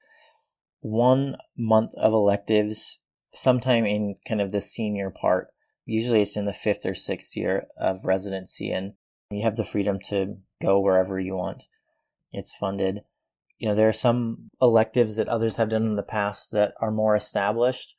one 0.79 1.37
month 1.57 1.93
of 1.95 2.13
electives 2.13 2.99
sometime 3.33 3.85
in 3.85 4.15
kind 4.27 4.41
of 4.41 4.51
the 4.51 4.61
senior 4.61 5.09
part. 5.09 5.47
Usually 5.85 6.21
it's 6.21 6.37
in 6.37 6.45
the 6.45 6.53
fifth 6.53 6.85
or 6.85 6.93
sixth 6.93 7.35
year 7.35 7.67
of 7.77 8.05
residency, 8.05 8.71
and 8.71 8.93
you 9.29 9.43
have 9.43 9.57
the 9.57 9.65
freedom 9.65 9.99
to 10.05 10.37
go 10.61 10.79
wherever 10.79 11.19
you 11.19 11.35
want. 11.35 11.63
It's 12.31 12.55
funded. 12.55 13.01
You 13.57 13.69
know, 13.69 13.75
there 13.75 13.89
are 13.89 13.93
some 13.93 14.49
electives 14.61 15.15
that 15.17 15.27
others 15.27 15.57
have 15.57 15.69
done 15.69 15.83
in 15.83 15.95
the 15.95 16.03
past 16.03 16.51
that 16.51 16.73
are 16.79 16.91
more 16.91 17.15
established. 17.15 17.97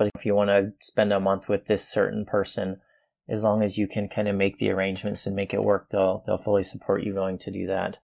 But 0.00 0.12
if 0.14 0.24
you 0.24 0.34
want 0.34 0.48
to 0.48 0.72
spend 0.80 1.12
a 1.12 1.20
month 1.20 1.46
with 1.46 1.66
this 1.66 1.86
certain 1.86 2.24
person, 2.24 2.80
as 3.28 3.44
long 3.44 3.62
as 3.62 3.76
you 3.76 3.86
can 3.86 4.08
kind 4.08 4.28
of 4.28 4.34
make 4.34 4.56
the 4.56 4.70
arrangements 4.70 5.26
and 5.26 5.36
make 5.36 5.52
it 5.52 5.62
work, 5.62 5.88
they'll 5.92 6.24
they'll 6.26 6.38
fully 6.38 6.64
support 6.64 7.02
you 7.02 7.12
going 7.12 7.36
to 7.36 7.50
do 7.50 7.66
that. 7.66 7.98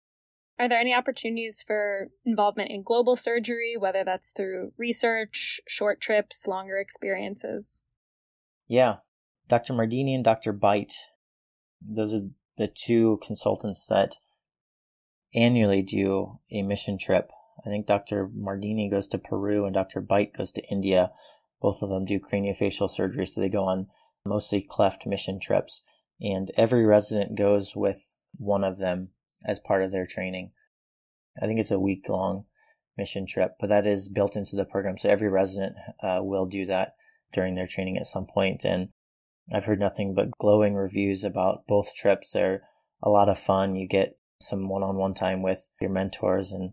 Are 0.58 0.68
there 0.68 0.78
any 0.78 0.92
opportunities 0.92 1.64
for 1.66 2.10
involvement 2.26 2.70
in 2.70 2.82
global 2.82 3.16
surgery, 3.16 3.76
whether 3.78 4.04
that's 4.04 4.32
through 4.32 4.72
research, 4.76 5.58
short 5.66 6.02
trips, 6.02 6.46
longer 6.46 6.76
experiences? 6.76 7.82
Yeah. 8.68 8.96
Dr. 9.48 9.72
Mardini 9.72 10.14
and 10.14 10.24
Dr. 10.24 10.52
Bite, 10.52 10.96
those 11.80 12.12
are 12.12 12.28
the 12.58 12.68
two 12.68 13.20
consultants 13.24 13.86
that 13.86 14.16
annually 15.34 15.80
do 15.80 16.40
a 16.52 16.60
mission 16.60 16.98
trip. 16.98 17.30
I 17.66 17.70
think 17.70 17.86
Dr. 17.86 18.28
Mardini 18.28 18.90
goes 18.90 19.08
to 19.08 19.18
Peru 19.18 19.64
and 19.64 19.72
Dr. 19.72 20.02
Bite 20.02 20.34
goes 20.34 20.52
to 20.52 20.68
India. 20.70 21.10
Both 21.60 21.82
of 21.82 21.88
them 21.88 22.04
do 22.04 22.20
craniofacial 22.20 22.90
surgery, 22.90 23.26
so 23.26 23.40
they 23.40 23.48
go 23.48 23.64
on 23.64 23.88
mostly 24.24 24.60
cleft 24.60 25.06
mission 25.06 25.38
trips. 25.40 25.82
And 26.20 26.50
every 26.56 26.84
resident 26.84 27.36
goes 27.36 27.74
with 27.76 28.12
one 28.36 28.64
of 28.64 28.78
them 28.78 29.08
as 29.46 29.58
part 29.58 29.82
of 29.82 29.92
their 29.92 30.06
training. 30.06 30.52
I 31.40 31.46
think 31.46 31.60
it's 31.60 31.70
a 31.70 31.78
week 31.78 32.08
long 32.08 32.44
mission 32.96 33.26
trip, 33.26 33.56
but 33.60 33.68
that 33.68 33.86
is 33.86 34.08
built 34.08 34.36
into 34.36 34.56
the 34.56 34.64
program. 34.64 34.96
So 34.96 35.10
every 35.10 35.28
resident 35.28 35.76
uh, 36.02 36.20
will 36.22 36.46
do 36.46 36.64
that 36.66 36.94
during 37.32 37.54
their 37.54 37.66
training 37.66 37.98
at 37.98 38.06
some 38.06 38.26
point. 38.26 38.64
And 38.64 38.88
I've 39.52 39.66
heard 39.66 39.80
nothing 39.80 40.14
but 40.14 40.30
glowing 40.38 40.74
reviews 40.74 41.22
about 41.22 41.66
both 41.66 41.94
trips. 41.94 42.32
They're 42.32 42.62
a 43.02 43.10
lot 43.10 43.28
of 43.28 43.38
fun. 43.38 43.76
You 43.76 43.86
get 43.86 44.18
some 44.40 44.68
one 44.68 44.82
on 44.82 44.96
one 44.96 45.14
time 45.14 45.42
with 45.42 45.68
your 45.80 45.90
mentors 45.90 46.52
and 46.52 46.72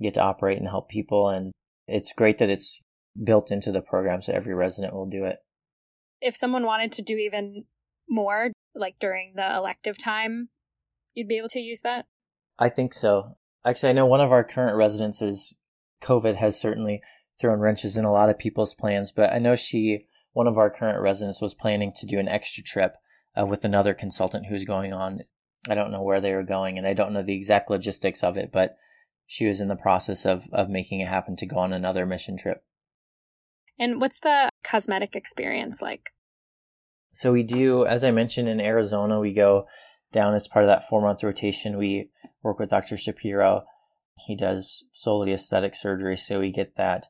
get 0.00 0.14
to 0.14 0.22
operate 0.22 0.58
and 0.58 0.68
help 0.68 0.88
people. 0.88 1.28
And 1.28 1.52
it's 1.86 2.12
great 2.12 2.38
that 2.38 2.50
it's 2.50 2.82
built 3.22 3.50
into 3.50 3.72
the 3.72 3.80
program 3.80 4.22
so 4.22 4.32
every 4.32 4.54
resident 4.54 4.94
will 4.94 5.06
do 5.06 5.24
it. 5.24 5.36
If 6.20 6.36
someone 6.36 6.64
wanted 6.64 6.92
to 6.92 7.02
do 7.02 7.16
even 7.16 7.64
more, 8.08 8.50
like 8.74 8.96
during 8.98 9.34
the 9.34 9.56
elective 9.56 9.98
time, 9.98 10.48
you'd 11.14 11.28
be 11.28 11.38
able 11.38 11.48
to 11.50 11.60
use 11.60 11.80
that? 11.80 12.06
I 12.58 12.68
think 12.68 12.94
so. 12.94 13.36
Actually, 13.66 13.90
I 13.90 13.94
know 13.94 14.06
one 14.06 14.20
of 14.20 14.32
our 14.32 14.44
current 14.44 14.76
residents 14.76 15.22
is 15.22 15.54
COVID 16.02 16.36
has 16.36 16.60
certainly 16.60 17.02
thrown 17.40 17.60
wrenches 17.60 17.96
in 17.96 18.04
a 18.04 18.12
lot 18.12 18.30
of 18.30 18.38
people's 18.38 18.74
plans, 18.74 19.12
but 19.12 19.32
I 19.32 19.38
know 19.38 19.56
she, 19.56 20.06
one 20.32 20.46
of 20.46 20.58
our 20.58 20.70
current 20.70 21.00
residents, 21.00 21.40
was 21.40 21.54
planning 21.54 21.92
to 21.96 22.06
do 22.06 22.18
an 22.18 22.28
extra 22.28 22.62
trip 22.62 22.94
uh, 23.38 23.46
with 23.46 23.64
another 23.64 23.94
consultant 23.94 24.46
who's 24.46 24.64
going 24.64 24.92
on. 24.92 25.20
I 25.68 25.74
don't 25.74 25.90
know 25.90 26.02
where 26.02 26.20
they 26.20 26.34
were 26.34 26.42
going, 26.42 26.76
and 26.76 26.86
I 26.86 26.92
don't 26.92 27.12
know 27.12 27.22
the 27.22 27.36
exact 27.36 27.70
logistics 27.70 28.22
of 28.22 28.36
it, 28.36 28.50
but 28.52 28.76
she 29.26 29.46
was 29.46 29.60
in 29.60 29.68
the 29.68 29.76
process 29.76 30.26
of 30.26 30.48
of 30.52 30.68
making 30.68 31.00
it 31.00 31.08
happen 31.08 31.36
to 31.36 31.46
go 31.46 31.56
on 31.56 31.72
another 31.72 32.04
mission 32.04 32.36
trip. 32.36 32.64
And 33.82 34.00
what's 34.00 34.20
the 34.20 34.48
cosmetic 34.62 35.16
experience 35.16 35.82
like? 35.82 36.10
So 37.12 37.32
we 37.32 37.42
do, 37.42 37.84
as 37.84 38.04
I 38.04 38.12
mentioned, 38.12 38.48
in 38.48 38.60
Arizona, 38.60 39.18
we 39.18 39.32
go 39.32 39.66
down 40.12 40.34
as 40.34 40.46
part 40.46 40.64
of 40.64 40.68
that 40.68 40.88
four 40.88 41.02
month 41.02 41.24
rotation. 41.24 41.76
We 41.76 42.10
work 42.44 42.60
with 42.60 42.68
Dr. 42.68 42.96
Shapiro. 42.96 43.64
He 44.24 44.36
does 44.36 44.84
solely 44.92 45.32
aesthetic 45.32 45.74
surgery, 45.74 46.16
so 46.16 46.38
we 46.38 46.52
get 46.52 46.76
that 46.76 47.08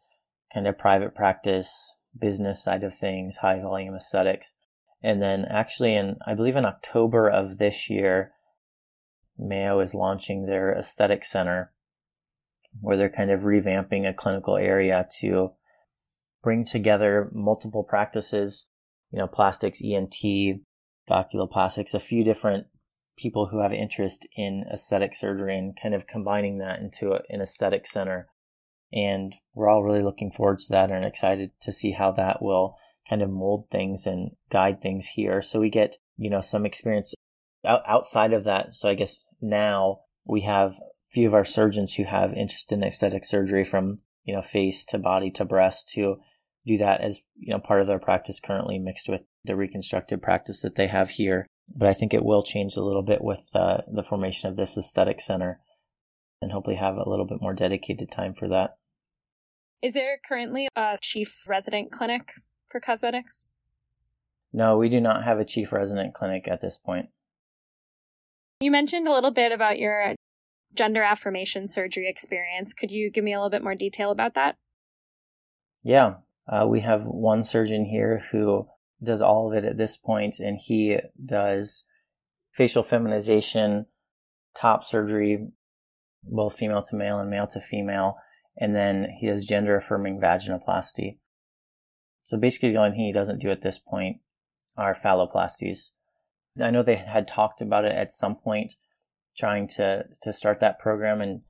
kind 0.55 0.67
of 0.67 0.79
private 0.79 1.15
practice, 1.15 1.97
business 2.19 2.65
side 2.65 2.85
of 2.85 2.95
things, 2.95 3.37
high 3.43 3.61
volume 3.61 3.95
aesthetics. 3.95 4.55
And 5.03 5.21
then 5.21 5.45
actually 5.45 5.95
in 5.95 6.17
I 6.27 6.33
believe 6.33 6.57
in 6.57 6.65
October 6.65 7.29
of 7.29 7.59
this 7.59 7.91
year, 7.91 8.33
Mayo 9.39 9.79
is 9.81 9.95
launching 9.95 10.47
their 10.47 10.73
aesthetic 10.73 11.23
center 11.23 11.71
where 12.81 12.97
they're 12.97 13.11
kind 13.11 13.31
of 13.31 13.41
revamping 13.41 14.09
a 14.09 14.15
clinical 14.15 14.57
area 14.57 15.07
to 15.21 15.53
bring 16.43 16.65
together 16.65 17.31
multiple 17.33 17.85
practices, 17.85 18.67
you 19.11 19.19
know, 19.19 19.27
plastics, 19.27 19.81
ENT, 19.83 20.15
oculoplastics, 21.11 21.95
a 21.95 22.01
few 22.01 22.25
different 22.25 22.67
people 23.17 23.47
who 23.47 23.63
have 23.63 23.73
interest 23.73 24.27
in 24.37 24.65
aesthetic 24.73 25.15
surgery 25.15 25.57
and 25.57 25.79
kind 25.81 25.95
of 25.95 26.07
combining 26.07 26.59
that 26.59 26.81
into 26.81 27.13
a, 27.13 27.21
an 27.29 27.41
aesthetic 27.41 27.87
center. 27.87 28.29
And 28.93 29.35
we're 29.55 29.69
all 29.69 29.83
really 29.83 30.03
looking 30.03 30.31
forward 30.31 30.59
to 30.59 30.69
that 30.71 30.91
and 30.91 31.05
excited 31.05 31.51
to 31.63 31.73
see 31.73 31.93
how 31.93 32.13
that 32.13 32.43
will 32.43 32.77
kind 33.09 33.23
of 33.23 33.31
mold 33.31 33.67
things 33.71 34.07
and 34.07 34.33
guide 34.51 34.81
things 34.83 35.07
here. 35.09 35.41
So 35.41 35.61
we 35.61 35.71
get, 35.71 35.97
you 36.17 36.31
know, 36.31 36.41
some 36.41 36.67
experience 36.67 37.15
outside 37.65 38.33
of 38.33 38.45
that. 38.45 38.75
So 38.75 38.89
I 38.89 38.95
guess 38.95 39.27
now 39.41 40.01
we 40.25 40.43
have 40.43 40.73
a 40.73 41.13
few 41.13 41.27
of 41.27 41.35
our 41.35 41.45
surgeons 41.45 41.95
who 41.95 42.05
have 42.05 42.33
interest 42.33 42.73
in 42.73 42.83
aesthetic 42.83 43.25
surgery 43.25 43.65
from, 43.65 43.99
you 44.25 44.35
know, 44.35 44.43
face 44.43 44.85
to 44.87 44.99
body 44.99 45.31
to 45.33 45.45
breast 45.45 45.89
to 45.95 46.17
do 46.67 46.79
that 46.79 47.01
as, 47.01 47.21
you 47.39 47.53
know, 47.53 47.59
part 47.59 47.81
of 47.81 47.87
their 47.87 47.99
practice 47.99 48.41
currently 48.41 48.79
mixed 48.79 49.09
with 49.09 49.23
the 49.45 49.57
reconstructive 49.57 50.23
practice 50.23 50.63
that 50.63 50.77
they 50.77 50.87
have 50.87 51.11
here 51.11 51.47
but 51.75 51.89
I 51.89 51.95
think 51.95 52.13
it 52.13 52.25
will 52.25 52.43
change 52.43 52.77
a 52.77 52.83
little 52.83 53.03
bit 53.03 53.23
with 53.23 53.51
uh, 53.55 53.79
the 53.93 54.03
formation 54.03 54.51
of 54.51 54.57
this 54.57 54.77
aesthetic 54.77 55.21
center 55.21 55.61
and 56.41 56.53
hopefully 56.53 56.77
have 56.77 56.97
a 56.97 57.09
little 57.09 57.27
bit 57.27 57.41
more 57.41 57.55
dedicated 57.55 58.11
time 58.11 58.35
for 58.35 58.49
that. 58.49 58.77
Is 59.81 59.95
there 59.95 60.19
currently 60.27 60.69
a 60.77 60.97
chief 61.01 61.45
resident 61.49 61.91
clinic 61.91 62.33
for 62.69 62.81
cosmetics? 62.81 63.51
No, 64.53 64.77
we 64.77 64.89
do 64.89 65.01
not 65.01 65.25
have 65.25 65.39
a 65.39 65.45
chief 65.45 65.73
resident 65.73 66.15
clinic 66.15 66.47
at 66.47 66.61
this 66.61 66.79
point. 66.79 67.09
You 68.61 68.71
mentioned 68.71 69.09
a 69.09 69.13
little 69.13 69.33
bit 69.33 69.51
about 69.51 69.79
your 69.79 70.15
gender 70.75 71.03
affirmation 71.03 71.67
surgery 71.67 72.09
experience. 72.09 72.73
Could 72.75 72.91
you 72.91 73.11
give 73.11 73.25
me 73.25 73.33
a 73.33 73.39
little 73.39 73.51
bit 73.51 73.65
more 73.65 73.75
detail 73.75 74.11
about 74.11 74.35
that? 74.35 74.57
Yeah, 75.83 76.17
uh, 76.49 76.67
we 76.67 76.81
have 76.81 77.05
one 77.05 77.45
surgeon 77.45 77.85
here 77.85 78.23
who 78.31 78.67
does 79.03 79.23
all 79.23 79.49
of 79.49 79.57
it 79.57 79.65
at 79.67 79.79
this 79.79 79.97
point, 79.97 80.39
and 80.39 80.59
he 80.59 80.99
does 81.25 81.85
facial 82.53 82.83
feminization, 82.83 83.87
top 84.55 84.85
surgery, 84.85 85.49
both 86.25 86.57
female 86.57 86.83
to 86.83 86.97
male 86.97 87.19
and 87.19 87.31
male 87.31 87.47
to 87.49 87.61
female, 87.61 88.17
and 88.57 88.75
then 88.75 89.09
he 89.19 89.27
does 89.27 89.45
gender 89.45 89.77
affirming 89.77 90.21
vaginoplasty. 90.21 91.19
So 92.25 92.37
basically, 92.39 92.73
the 92.73 92.79
only 92.79 92.91
thing 92.93 93.07
he 93.07 93.13
doesn't 93.13 93.41
do 93.41 93.51
at 93.51 93.63
this 93.63 93.79
point 93.79 94.19
are 94.77 94.95
phalloplasties. 94.95 95.91
I 96.61 96.71
know 96.71 96.83
they 96.83 96.97
had 96.97 97.27
talked 97.27 97.61
about 97.61 97.85
it 97.85 97.93
at 97.93 98.13
some 98.13 98.37
point, 98.37 98.75
trying 99.37 99.67
to 99.69 100.05
to 100.23 100.33
start 100.33 100.61
that 100.61 100.79
program, 100.79 101.21
and 101.21 101.43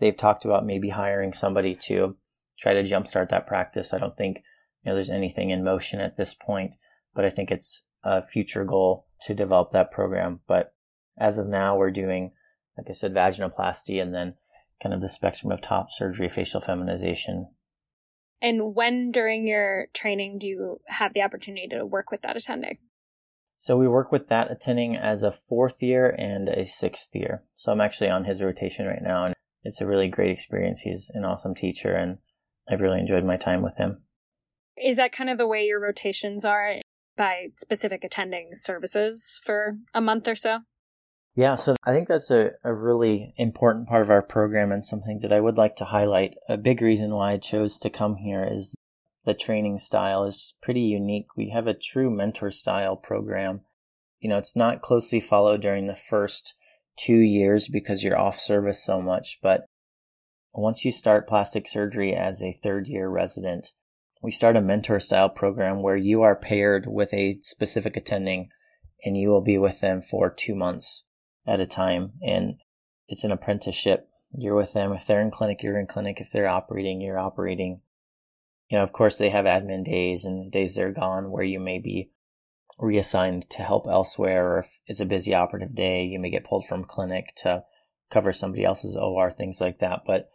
they've 0.00 0.16
talked 0.16 0.44
about 0.44 0.66
maybe 0.66 0.90
hiring 0.90 1.32
somebody 1.32 1.74
to 1.86 2.16
try 2.58 2.74
to 2.74 2.82
jumpstart 2.82 3.30
that 3.30 3.46
practice. 3.46 3.92
I 3.92 3.98
don't 3.98 4.16
think 4.16 4.38
you 4.82 4.90
know 4.90 4.94
there's 4.94 5.10
anything 5.10 5.50
in 5.50 5.64
motion 5.64 6.00
at 6.00 6.16
this 6.16 6.34
point, 6.34 6.76
but 7.14 7.24
I 7.24 7.30
think 7.30 7.50
it's 7.50 7.84
a 8.02 8.22
future 8.22 8.64
goal 8.64 9.06
to 9.22 9.34
develop 9.34 9.70
that 9.70 9.90
program. 9.90 10.40
But 10.46 10.74
as 11.18 11.38
of 11.38 11.46
now, 11.46 11.76
we're 11.76 11.90
doing, 11.90 12.32
like 12.76 12.86
I 12.88 12.92
said, 12.92 13.14
vaginoplasty 13.14 14.00
and 14.00 14.14
then 14.14 14.34
kind 14.82 14.94
of 14.94 15.00
the 15.00 15.08
spectrum 15.08 15.50
of 15.52 15.60
top 15.60 15.90
surgery, 15.90 16.28
facial 16.28 16.60
feminization. 16.60 17.48
And 18.42 18.74
when 18.74 19.10
during 19.10 19.46
your 19.46 19.86
training 19.94 20.38
do 20.38 20.46
you 20.46 20.80
have 20.86 21.14
the 21.14 21.22
opportunity 21.22 21.68
to 21.68 21.86
work 21.86 22.10
with 22.10 22.22
that 22.22 22.36
attending? 22.36 22.78
So 23.56 23.78
we 23.78 23.88
work 23.88 24.12
with 24.12 24.28
that 24.28 24.50
attending 24.50 24.96
as 24.96 25.22
a 25.22 25.32
fourth 25.32 25.82
year 25.82 26.10
and 26.10 26.48
a 26.48 26.66
sixth 26.66 27.14
year. 27.14 27.44
So 27.54 27.72
I'm 27.72 27.80
actually 27.80 28.10
on 28.10 28.24
his 28.24 28.42
rotation 28.42 28.86
right 28.86 29.02
now, 29.02 29.24
and 29.24 29.34
it's 29.62 29.80
a 29.80 29.86
really 29.86 30.08
great 30.08 30.30
experience. 30.30 30.82
He's 30.82 31.10
an 31.14 31.24
awesome 31.24 31.54
teacher, 31.54 31.94
and 31.94 32.18
I've 32.68 32.80
really 32.80 33.00
enjoyed 33.00 33.24
my 33.24 33.36
time 33.36 33.62
with 33.62 33.76
him. 33.76 34.02
Is 34.76 34.96
that 34.96 35.12
kind 35.12 35.30
of 35.30 35.38
the 35.38 35.46
way 35.46 35.64
your 35.64 35.80
rotations 35.80 36.44
are 36.44 36.80
by 37.16 37.48
specific 37.56 38.02
attending 38.04 38.50
services 38.54 39.40
for 39.44 39.76
a 39.92 40.00
month 40.00 40.26
or 40.26 40.34
so? 40.34 40.60
Yeah, 41.36 41.56
so 41.56 41.74
I 41.84 41.92
think 41.92 42.06
that's 42.06 42.30
a, 42.30 42.52
a 42.62 42.72
really 42.72 43.34
important 43.36 43.88
part 43.88 44.02
of 44.02 44.10
our 44.10 44.22
program 44.22 44.70
and 44.70 44.84
something 44.84 45.18
that 45.22 45.32
I 45.32 45.40
would 45.40 45.56
like 45.56 45.74
to 45.76 45.84
highlight. 45.84 46.34
A 46.48 46.56
big 46.56 46.80
reason 46.80 47.12
why 47.12 47.32
I 47.32 47.38
chose 47.38 47.78
to 47.80 47.90
come 47.90 48.16
here 48.16 48.48
is 48.48 48.76
the 49.24 49.34
training 49.34 49.78
style 49.78 50.24
is 50.24 50.54
pretty 50.62 50.82
unique. 50.82 51.26
We 51.36 51.50
have 51.50 51.66
a 51.66 51.74
true 51.74 52.08
mentor 52.08 52.50
style 52.50 52.96
program. 52.96 53.62
You 54.20 54.30
know, 54.30 54.38
it's 54.38 54.54
not 54.54 54.80
closely 54.80 55.18
followed 55.18 55.60
during 55.60 55.86
the 55.86 55.96
first 55.96 56.54
two 56.96 57.18
years 57.18 57.68
because 57.68 58.04
you're 58.04 58.18
off 58.18 58.38
service 58.38 58.84
so 58.84 59.00
much, 59.00 59.38
but 59.42 59.64
once 60.62 60.84
you 60.84 60.92
start 60.92 61.28
plastic 61.28 61.66
surgery 61.66 62.14
as 62.14 62.42
a 62.42 62.52
third 62.52 62.86
year 62.86 63.08
resident, 63.08 63.72
we 64.22 64.30
start 64.30 64.56
a 64.56 64.60
mentor 64.60 65.00
style 65.00 65.28
program 65.28 65.82
where 65.82 65.96
you 65.96 66.22
are 66.22 66.36
paired 66.36 66.86
with 66.86 67.12
a 67.12 67.38
specific 67.40 67.96
attending 67.96 68.48
and 69.04 69.16
you 69.16 69.28
will 69.28 69.42
be 69.42 69.58
with 69.58 69.80
them 69.80 70.00
for 70.00 70.30
two 70.30 70.54
months 70.54 71.04
at 71.46 71.60
a 71.60 71.66
time. 71.66 72.12
And 72.22 72.54
it's 73.08 73.24
an 73.24 73.32
apprenticeship. 73.32 74.08
You're 74.32 74.54
with 74.54 74.72
them. 74.72 74.92
If 74.92 75.06
they're 75.06 75.20
in 75.20 75.30
clinic, 75.30 75.62
you're 75.62 75.78
in 75.78 75.86
clinic. 75.86 76.20
If 76.20 76.30
they're 76.30 76.48
operating, 76.48 77.00
you're 77.00 77.18
operating. 77.18 77.80
You 78.70 78.78
know, 78.78 78.84
of 78.84 78.92
course, 78.92 79.18
they 79.18 79.30
have 79.30 79.44
admin 79.44 79.84
days 79.84 80.24
and 80.24 80.50
days 80.50 80.74
they're 80.74 80.92
gone 80.92 81.30
where 81.30 81.44
you 81.44 81.60
may 81.60 81.78
be 81.78 82.10
reassigned 82.78 83.48
to 83.50 83.62
help 83.62 83.86
elsewhere, 83.86 84.54
or 84.54 84.58
if 84.60 84.80
it's 84.86 85.00
a 85.00 85.06
busy 85.06 85.34
operative 85.34 85.74
day, 85.74 86.04
you 86.04 86.18
may 86.18 86.30
get 86.30 86.44
pulled 86.44 86.66
from 86.66 86.84
clinic 86.84 87.34
to 87.36 87.62
cover 88.10 88.32
somebody 88.32 88.64
else's 88.64 88.96
OR, 88.96 89.30
things 89.30 89.60
like 89.60 89.78
that. 89.80 90.00
But 90.06 90.30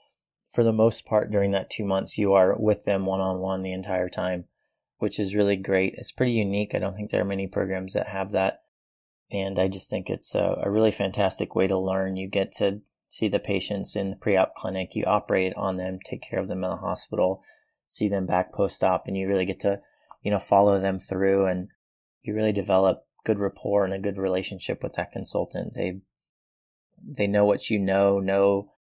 for 0.50 0.64
the 0.64 0.74
most 0.74 1.06
part, 1.06 1.32
during 1.32 1.52
that 1.52 1.70
two 1.70 1.86
months, 1.86 2.18
you 2.18 2.34
are 2.34 2.56
with 2.58 2.86
them 2.86 3.06
one 3.06 3.20
on 3.20 3.40
one 3.40 3.62
the 3.62 3.72
entire 3.72 4.10
time, 4.10 4.46
which 4.98 5.20
is 5.20 5.36
really 5.36 5.56
great. 5.56 5.94
It's 5.98 6.12
pretty 6.12 6.34
unique. 6.34 6.74
I 6.74 6.80
don't 6.80 6.96
think 6.96 7.12
there 7.12 7.22
are 7.22 7.26
many 7.26 7.48
programs 7.48 7.94
that 7.94 8.08
have 8.08 8.32
that. 8.32 8.64
And 9.32 9.60
I 9.60 9.68
just 9.68 9.92
think 9.92 10.10
it's 10.10 10.34
a, 10.34 10.62
a 10.64 10.72
really 10.72 10.90
fantastic 10.90 11.54
way 11.54 11.68
to 11.68 11.78
learn. 11.78 12.18
You 12.18 12.28
get 12.28 12.52
to 12.54 12.82
see 13.10 13.28
the 13.28 13.38
patients 13.38 13.96
in 13.96 14.10
the 14.10 14.16
pre 14.16 14.38
op 14.38 14.56
clinic, 14.56 14.96
you 14.96 15.06
operate 15.06 15.54
on 15.56 15.78
them, 15.78 16.00
take 16.04 16.24
care 16.24 16.40
of 16.40 16.48
them 16.48 16.64
in 16.64 16.70
the 16.72 16.78
hospital, 16.78 17.44
see 17.86 18.10
them 18.10 18.26
back 18.26 18.52
post 18.52 18.84
op, 18.84 19.08
and 19.08 19.16
you 19.16 19.28
really 19.28 19.46
get 19.46 19.60
to, 19.62 19.82
you 20.24 20.32
know, 20.32 20.40
follow 20.40 20.82
them 20.82 20.98
through 20.98 21.46
and 21.46 21.68
you 22.24 22.34
really 22.34 22.52
develop 22.52 23.06
good 23.24 23.38
rapport 23.38 23.86
and 23.86 23.94
a 23.94 24.00
good 24.00 24.18
relationship 24.18 24.82
with 24.82 24.94
that 24.94 25.12
consultant. 25.12 25.74
They 25.76 26.02
they 27.08 27.28
know 27.28 27.46
what 27.46 27.70
you 27.70 27.78
know, 27.78 28.20
know 28.20 28.72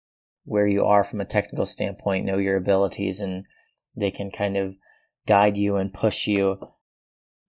where 0.49 0.67
you 0.67 0.85
are 0.85 1.05
from 1.05 1.21
a 1.21 1.27
technical 1.27 1.67
standpoint, 1.67 2.25
know 2.25 2.39
your 2.39 2.57
abilities, 2.57 3.21
and 3.21 3.45
they 3.97 4.11
can 4.11 4.31
kind 4.31 4.57
of 4.57 4.75
guide 5.27 5.57
you 5.57 5.77
and 5.77 5.93
push 5.93 6.27
you 6.27 6.59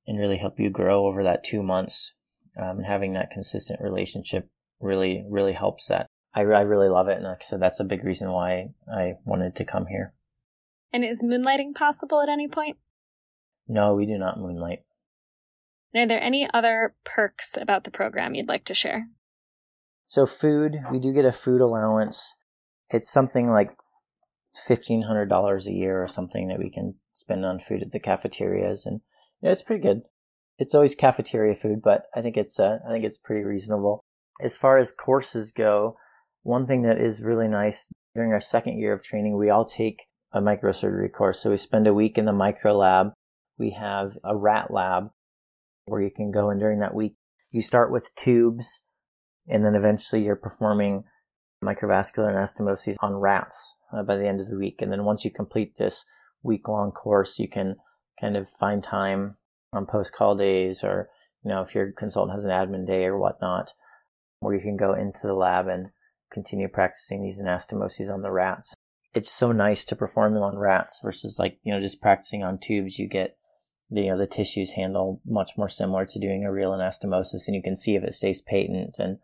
and 0.06 0.20
really 0.20 0.38
help 0.38 0.60
you 0.60 0.70
grow 0.70 1.06
over 1.06 1.24
that 1.24 1.44
two 1.44 1.64
months. 1.64 2.14
Um, 2.58 2.80
and 2.80 2.86
having 2.86 3.14
that 3.14 3.30
consistent 3.30 3.80
relationship 3.82 4.50
really, 4.82 5.24
really 5.30 5.54
helps 5.54 5.88
that. 5.88 6.08
I, 6.34 6.42
I 6.42 6.62
really 6.62 6.90
love 6.90 7.08
it. 7.08 7.18
And 7.18 7.24
like 7.24 7.42
I 7.42 7.46
said, 7.46 7.62
that's 7.62 7.80
a 7.80 7.86
big 7.86 8.04
reason 8.04 8.32
why 8.32 8.72
I 8.92 9.14
wanted 9.24 9.56
to 9.56 9.66
come 9.66 9.86
here. 9.88 10.14
And 10.92 11.06
is 11.06 11.24
moonlighting 11.24 11.76
possible 11.76 12.22
at 12.22 12.30
any 12.30 12.48
point? 12.48 12.78
No, 13.68 13.94
we 13.94 14.06
do 14.06 14.18
not 14.18 14.40
moonlight. 14.40 14.80
And 15.94 16.04
are 16.04 16.08
there 16.08 16.22
any 16.22 16.50
other 16.54 16.96
perks 17.06 17.56
about 17.56 17.84
the 17.84 17.92
program 17.92 18.36
you'd 18.36 18.48
like 18.48 18.66
to 18.66 18.74
share? 18.74 19.08
So, 20.06 20.26
food, 20.26 20.80
we 20.92 21.00
do 21.00 21.14
get 21.14 21.26
a 21.26 21.32
food 21.32 21.62
allowance. 21.62 22.36
It's 22.92 23.10
something 23.10 23.50
like 23.50 23.72
$1,500 24.68 25.68
a 25.68 25.72
year 25.72 26.02
or 26.02 26.08
something 26.08 26.48
that 26.48 26.60
we 26.60 26.70
can 26.70 26.96
spend 27.14 27.46
on 27.46 27.60
food 27.60 27.82
at 27.82 27.92
the 27.92 28.00
cafeterias. 28.00 28.86
And 28.86 29.02
yeah, 29.42 29.52
it's 29.52 29.62
pretty 29.62 29.82
good. 29.82 30.02
It's 30.58 30.76
always 30.76 30.96
cafeteria 30.96 31.56
food, 31.56 31.82
but 31.82 32.04
I 32.16 32.22
think 32.22 32.36
it's, 32.36 32.60
uh, 32.60 32.80
I 32.88 32.92
think 32.92 33.06
it's 33.06 33.18
pretty 33.18 33.44
reasonable. 33.44 34.04
As 34.42 34.58
far 34.58 34.78
as 34.78 34.92
courses 34.92 35.52
go, 35.52 35.98
one 36.44 36.66
thing 36.66 36.82
that 36.84 37.00
is 37.00 37.24
really 37.24 37.48
nice 37.48 37.92
during 38.16 38.34
our 38.34 38.40
second 38.40 38.80
year 38.80 38.94
of 38.94 39.04
training, 39.04 39.38
we 39.38 39.50
all 39.50 39.66
take 39.66 40.08
a 40.34 40.42
microsurgery 40.42 41.12
course. 41.12 41.42
So 41.42 41.52
we 41.52 41.58
spend 41.58 41.88
a 41.88 41.94
week 41.94 42.18
in 42.18 42.26
the 42.26 42.34
micro 42.34 42.76
lab. 42.76 43.14
We 43.58 43.72
have 43.72 44.18
a 44.24 44.36
rat 44.36 44.72
lab 44.72 45.12
where 45.86 46.02
you 46.02 46.12
can 46.12 46.32
go 46.32 46.50
and 46.50 46.60
during 46.60 46.80
that 46.80 46.94
week 46.94 47.16
you 47.52 47.62
start 47.62 47.92
with 47.92 48.14
tubes 48.16 48.82
and 49.48 49.66
then 49.66 49.76
eventually 49.76 50.24
you're 50.24 50.36
performing 50.36 51.04
microvascular 51.64 52.34
anastomoses 52.34 52.96
on 53.00 53.16
rats 53.16 53.76
uh, 53.94 54.04
by 54.04 54.16
the 54.16 54.28
end 54.28 54.40
of 54.40 54.48
the 54.48 54.58
week. 54.58 54.82
And 54.82 54.92
then 54.92 55.06
once 55.06 55.26
you 55.26 55.32
complete 55.32 55.78
this 55.78 56.06
week 56.44 56.68
long 56.68 56.92
course, 56.92 57.40
you 57.40 57.50
can 57.50 57.76
kind 58.20 58.38
of 58.38 58.50
find 58.50 58.84
time 58.84 59.38
on 59.74 59.86
post 59.86 60.14
call 60.14 60.36
days 60.36 60.84
or, 60.84 61.10
you 61.44 61.50
know, 61.50 61.62
if 61.62 61.76
your 61.76 61.92
consultant 61.92 62.36
has 62.36 62.46
an 62.46 62.52
admin 62.52 62.88
day 62.88 63.06
or 63.06 63.18
whatnot, 63.18 63.72
where 64.40 64.56
you 64.56 64.62
can 64.62 64.78
go 64.78 64.94
into 64.94 65.28
the 65.28 65.34
lab 65.34 65.68
and 65.68 65.88
continue 66.32 66.68
practicing 66.68 67.24
these 67.24 67.42
anastomoses 67.42 68.12
on 68.12 68.22
the 68.22 68.32
rats. 68.32 68.74
It's 69.14 69.32
so 69.32 69.52
nice 69.52 69.86
to 69.86 69.96
perform 69.96 70.34
them 70.34 70.44
on 70.44 70.58
rats 70.58 71.00
versus 71.04 71.38
like, 71.40 71.60
you 71.64 71.74
know, 71.74 71.80
just 71.80 72.02
practicing 72.02 72.44
on 72.44 72.60
tubes. 72.60 73.00
You 73.00 73.08
get 73.08 73.36
you 73.90 74.10
know 74.10 74.18
the 74.18 74.28
tissues 74.28 74.74
handle 74.74 75.22
much 75.26 75.52
more 75.58 75.68
similar 75.68 76.06
to 76.06 76.20
doing 76.20 76.44
a 76.44 76.52
real 76.52 76.72
anastomosis 76.72 77.48
and 77.48 77.56
you 77.56 77.62
can 77.62 77.76
see 77.76 77.96
if 77.96 78.04
it 78.04 78.14
stays 78.14 78.42
patent 78.42 78.98
and 79.00 79.18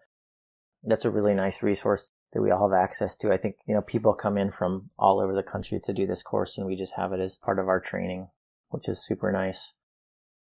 that's 0.84 1.06
a 1.06 1.12
really 1.12 1.34
nice 1.34 1.62
resource 1.62 2.10
that 2.36 2.41
we 2.41 2.52
all 2.52 2.69
have 2.69 2.78
access 2.78 3.15
to. 3.15 3.32
I 3.32 3.38
think 3.38 3.56
you 3.65 3.74
know 3.74 3.82
people 3.82 4.13
come 4.13 4.38
in 4.38 4.52
from 4.52 4.89
all 5.00 5.21
over 5.21 5.34
the 5.34 5.41
country 5.41 5.80
to 5.82 5.93
do 5.93 6.06
this 6.06 6.21
course 6.21 6.58
and 6.58 6.67
we 6.67 6.76
just 6.76 6.95
have 6.98 7.13
it 7.13 7.19
as 7.21 7.38
part 7.38 7.58
of 7.58 7.67
our 7.67 7.80
training 7.80 8.28
which 8.69 8.89
is 8.89 9.04
super 9.04 9.32
nice. 9.32 9.76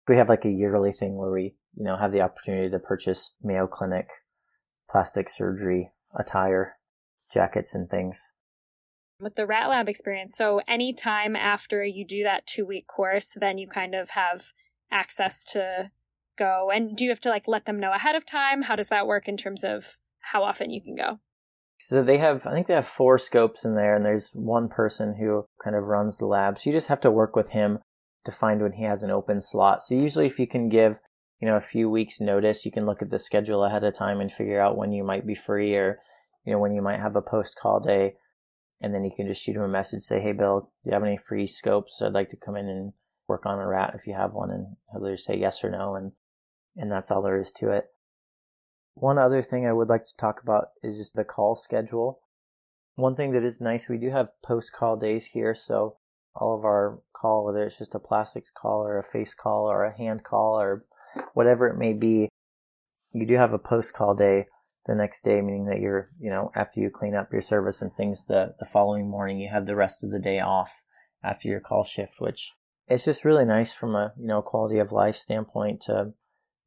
We 0.09 0.17
have 0.17 0.31
like 0.31 0.47
a 0.47 0.51
yearly 0.51 0.93
thing 0.93 1.17
where 1.17 1.31
we 1.31 1.55
you 1.77 1.85
know 1.85 1.99
have 1.99 2.11
the 2.11 2.23
opportunity 2.23 2.71
to 2.71 2.79
purchase 2.79 3.35
mayo 3.43 3.67
clinic 3.67 4.09
plastic 4.91 5.29
surgery 5.29 5.93
attire 6.19 6.77
jackets 7.33 7.75
and 7.75 7.89
things. 7.91 8.33
With 9.21 9.37
the 9.37 9.47
rat 9.47 9.69
lab 9.69 9.87
experience 9.87 10.35
so 10.35 10.63
anytime 10.67 11.37
after 11.37 11.85
you 11.85 12.07
do 12.07 12.23
that 12.23 12.47
two 12.47 12.65
week 12.65 12.87
course 12.87 13.37
then 13.39 13.59
you 13.59 13.69
kind 13.69 13.95
of 13.95 14.11
have 14.11 14.47
access 14.91 15.45
to 15.45 15.91
go. 16.39 16.71
And 16.75 16.97
do 16.97 17.05
you 17.05 17.11
have 17.11 17.21
to 17.21 17.29
like 17.29 17.47
let 17.47 17.67
them 17.67 17.79
know 17.79 17.93
ahead 17.93 18.15
of 18.15 18.25
time? 18.25 18.63
How 18.63 18.77
does 18.77 18.89
that 18.89 19.07
work 19.07 19.29
in 19.29 19.37
terms 19.37 19.63
of 19.63 19.99
how 20.21 20.43
often 20.43 20.71
you 20.71 20.81
can 20.81 20.95
go 20.95 21.21
so 21.87 22.03
they 22.03 22.19
have 22.19 22.47
i 22.47 22.53
think 22.53 22.67
they 22.67 22.75
have 22.75 22.87
four 22.87 23.19
scopes 23.19 23.65
in 23.65 23.75
there 23.75 23.95
and 23.95 24.05
there's 24.05 24.31
one 24.35 24.69
person 24.69 25.17
who 25.19 25.45
kind 25.63 25.77
of 25.77 25.85
runs 25.85 26.19
the 26.19 26.27
lab 26.27 26.59
so 26.59 26.71
you 26.71 26.77
just 26.77 26.89
have 26.89 27.01
to 27.01 27.11
work 27.11 27.37
with 27.37 27.51
him 27.51 27.79
to 28.25 28.33
find 28.33 28.63
when 28.63 28.73
he 28.73 28.85
has 28.85 29.03
an 29.03 29.11
open 29.11 29.41
slot 29.41 29.83
so 29.83 29.95
usually 29.95 30.27
if 30.27 30.39
you 30.39 30.47
can 30.47 30.69
give 30.69 30.99
you 31.41 31.49
know 31.49 31.57
a 31.57 31.61
few 31.61 31.91
weeks 31.91 32.21
notice 32.21 32.65
you 32.65 32.73
can 32.73 32.87
look 32.87 33.03
at 33.03 33.11
the 33.11 33.19
schedule 33.19 33.65
ahead 33.65 33.85
of 33.85 33.95
time 33.95 34.21
and 34.21 34.31
figure 34.31 34.61
out 34.61 34.77
when 34.77 34.93
you 34.93 35.03
might 35.03 35.27
be 35.27 35.35
free 35.35 35.75
or 35.75 35.99
you 36.45 36.53
know 36.53 36.59
when 36.59 36.75
you 36.75 36.83
might 36.83 37.01
have 37.01 37.17
a 37.17 37.23
post 37.23 37.59
call 37.61 37.81
day 37.81 38.15
and 38.83 38.93
then 38.93 39.05
you 39.05 39.13
can 39.15 39.29
just 39.29 39.43
shoot 39.43 39.55
him 39.55 39.63
a 39.63 39.69
message, 39.69 40.03
say, 40.03 40.21
"Hey, 40.21 40.33
Bill, 40.33 40.73
do 40.83 40.91
you 40.91 40.93
have 40.93 41.05
any 41.05 41.17
free 41.17 41.47
scopes? 41.47 42.03
I'd 42.03 42.13
like 42.13 42.29
to 42.31 42.37
come 42.37 42.57
in 42.57 42.69
and 42.69 42.93
work 43.29 43.47
on 43.47 43.61
a 43.61 43.67
rat 43.67 43.95
if 43.95 44.09
you 44.09 44.15
have 44.15 44.35
one," 44.35 44.51
and 44.51 44.77
he'll 44.91 45.07
either 45.07 45.17
say 45.17 45.37
yes 45.37 45.63
or 45.63 45.71
no, 45.71 45.95
and 45.95 46.13
and 46.77 46.91
that's 46.91 47.11
all 47.11 47.23
there 47.23 47.39
is 47.39 47.53
to 47.53 47.71
it. 47.71 47.95
One 48.95 49.19
other 49.19 49.43
thing 49.43 49.67
I 49.67 49.73
would 49.73 49.89
like 49.89 50.05
to 50.05 50.17
talk 50.17 50.43
about 50.43 50.69
is 50.83 50.97
just 50.97 51.15
the 51.15 51.25
call 51.25 51.57
schedule. 51.57 52.21
One 52.97 53.17
thing 53.17 53.33
that 53.33 53.45
is 53.45 53.61
nice, 53.61 53.89
we 53.89 53.97
do 53.97 54.11
have 54.11 54.31
post 54.45 54.73
call 54.73 54.97
days 54.97 55.27
here, 55.27 55.55
so 55.55 55.97
all 56.35 56.57
of 56.57 56.65
our 56.65 57.01
call, 57.15 57.45
whether 57.45 57.65
it's 57.65 57.79
just 57.79 57.95
a 57.95 57.99
plastics 57.99 58.51
call 58.51 58.83
or 58.83 58.99
a 58.99 59.03
face 59.03 59.35
call 59.35 59.71
or 59.71 59.85
a 59.85 59.97
hand 59.97 60.25
call 60.25 60.59
or 60.59 60.85
whatever 61.35 61.69
it 61.69 61.79
may 61.79 61.93
be, 61.93 62.29
you 63.13 63.27
do 63.27 63.35
have 63.35 63.53
a 63.53 63.59
post 63.59 63.95
call 63.95 64.15
day 64.15 64.47
the 64.87 64.95
next 64.95 65.23
day, 65.23 65.41
meaning 65.41 65.67
that 65.67 65.81
you're, 65.81 66.09
you 66.19 66.31
know, 66.31 66.51
after 66.55 66.81
you 66.81 66.91
clean 66.91 67.15
up 67.15 67.33
your 67.33 67.41
service 67.41 67.83
and 67.83 67.95
things 67.95 68.25
the, 68.27 68.55
the 68.59 68.65
following 68.65 69.09
morning, 69.09 69.39
you 69.39 69.49
have 69.49 69.67
the 69.67 69.77
rest 69.77 70.03
of 70.03 70.11
the 70.11 70.19
day 70.19 70.41
off 70.41 70.83
after 71.23 71.49
your 71.49 71.61
call 71.61 71.85
shift, 71.85 72.15
which 72.19 72.53
it's 72.89 73.05
just 73.05 73.25
really 73.25 73.45
nice 73.45 73.75
from 73.75 73.95
a, 73.95 74.13
you 74.19 74.27
know, 74.27 74.43
quality 74.43 74.79
of 74.79 74.93
life 74.93 75.17
standpoint 75.17 75.83
to, 75.83 76.13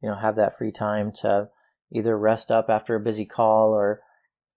you 0.00 0.08
know, 0.08 0.16
have 0.16 0.36
that 0.36 0.56
free 0.56 0.72
time 0.72 1.12
to 1.20 1.48
either 1.94 2.18
rest 2.18 2.50
up 2.50 2.66
after 2.68 2.94
a 2.94 3.00
busy 3.00 3.24
call 3.24 3.70
or, 3.70 4.00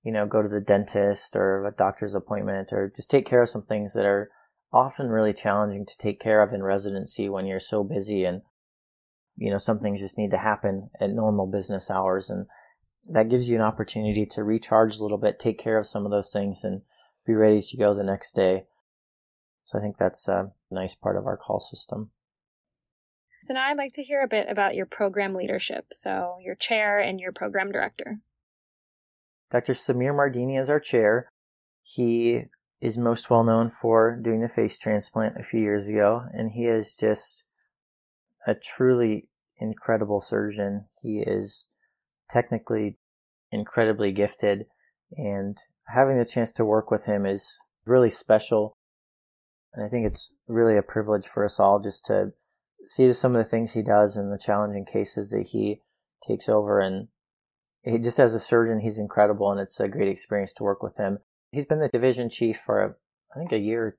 you 0.04 0.12
know, 0.12 0.26
go 0.26 0.42
to 0.42 0.50
the 0.50 0.62
dentist 0.62 1.36
or 1.36 1.66
a 1.66 1.72
doctor's 1.72 2.16
appointment 2.16 2.70
or 2.72 2.92
just 2.96 3.10
take 3.10 3.26
care 3.26 3.44
of 3.44 3.50
some 3.50 3.64
things 3.64 3.94
that 3.94 4.06
are 4.06 4.30
often 4.72 5.08
really 5.08 5.34
challenging 5.34 5.86
to 5.86 5.98
take 5.98 6.20
care 6.20 6.42
of 6.42 6.54
in 6.54 6.64
residency 6.64 7.30
when 7.30 7.46
you're 7.46 7.60
so 7.60 7.84
busy 7.84 8.24
and, 8.24 8.42
you 9.36 9.52
know, 9.52 9.58
some 9.58 9.80
things 9.80 10.02
just 10.02 10.18
need 10.18 10.32
to 10.32 10.38
happen 10.38 10.90
at 11.00 11.10
normal 11.10 11.48
business 11.48 11.90
hours. 11.90 12.30
And, 12.30 12.48
that 13.08 13.30
gives 13.30 13.50
you 13.50 13.56
an 13.56 13.64
opportunity 13.64 14.26
to 14.26 14.44
recharge 14.44 14.98
a 14.98 15.04
little 15.04 15.18
bit, 15.18 15.40
take 15.40 15.58
care 15.58 15.78
of 15.78 15.88
some 15.88 16.06
of 16.06 16.12
those 16.12 16.32
things, 16.32 16.64
and 16.64 16.82
be 17.26 17.34
ready 17.34 17.62
to 17.62 17.78
go 17.78 17.94
the 17.94 18.04
next 18.04 18.34
day. 18.36 18.66
So 19.64 19.78
I 19.78 19.82
think 19.82 19.98
that's 19.98 20.28
a 20.28 20.52
nice 20.72 20.96
part 20.96 21.16
of 21.16 21.26
our 21.26 21.38
call 21.38 21.60
system. 21.60 22.12
So 23.42 23.54
now 23.54 23.68
I'd 23.68 23.78
like 23.78 23.94
to 23.94 24.04
hear 24.04 24.22
a 24.22 24.28
bit 24.28 24.48
about 24.50 24.76
your 24.76 24.86
program 24.86 25.34
leadership. 25.34 25.88
So 25.92 26.38
your 26.42 26.56
chair 26.56 27.00
and 27.00 27.20
your 27.20 27.32
program 27.32 27.72
director. 27.72 28.20
Dr. 29.50 29.74
Samir 29.74 30.14
Mardini 30.14 30.60
is 30.60 30.70
our 30.70 30.80
chair. 30.80 31.30
He 31.82 32.44
is 32.82 32.98
most 32.98 33.30
well 33.30 33.44
known 33.44 33.70
for 33.70 34.16
doing 34.16 34.42
the 34.42 34.48
face 34.48 34.78
transplant 34.78 35.38
a 35.38 35.44
few 35.44 35.60
years 35.60 35.90
ago, 35.90 36.24
and 36.32 36.52
he 36.52 36.66
is 36.66 36.96
just 36.96 37.46
a 38.46 38.56
truly 38.56 39.28
incredible 39.58 40.22
surgeon. 40.22 40.86
He 41.02 41.20
is 41.20 41.70
technically 42.30 42.98
incredibly 43.52 44.12
gifted, 44.12 44.66
and 45.18 45.58
having 45.88 46.18
the 46.18 46.26
chance 46.26 46.52
to 46.52 46.66
work 46.66 46.92
with 46.92 47.06
him 47.06 47.26
is 47.26 47.62
really 47.86 48.10
special. 48.10 48.78
And 49.74 49.86
I 49.86 49.90
think 49.90 50.06
it's 50.06 50.38
really 50.48 50.78
a 50.78 50.84
privilege 50.84 51.28
for 51.28 51.44
us 51.44 51.60
all 51.60 51.80
just 51.80 52.06
to 52.06 52.34
see 52.86 53.12
some 53.14 53.32
of 53.32 53.38
the 53.38 53.44
things 53.44 53.74
he 53.74 53.84
does 53.84 54.16
and 54.16 54.32
the 54.32 54.38
challenging 54.38 54.86
cases 54.86 55.30
that 55.32 55.48
he 55.52 55.82
takes 56.28 56.50
over. 56.50 56.80
And 56.80 57.08
he 57.84 57.98
just 57.98 58.20
as 58.20 58.34
a 58.34 58.40
surgeon, 58.40 58.80
he's 58.80 58.98
incredible, 58.98 59.52
and 59.52 59.60
it's 59.60 59.80
a 59.80 59.88
great 59.88 60.10
experience 60.10 60.54
to 60.54 60.64
work 60.64 60.84
with 60.84 60.98
him. 60.98 61.20
He's 61.52 61.66
been 61.66 61.80
the 61.80 61.90
division 61.90 62.30
chief 62.30 62.60
for 62.64 62.98
I 63.36 63.40
think 63.40 63.52
a 63.52 63.60
year, 63.60 63.98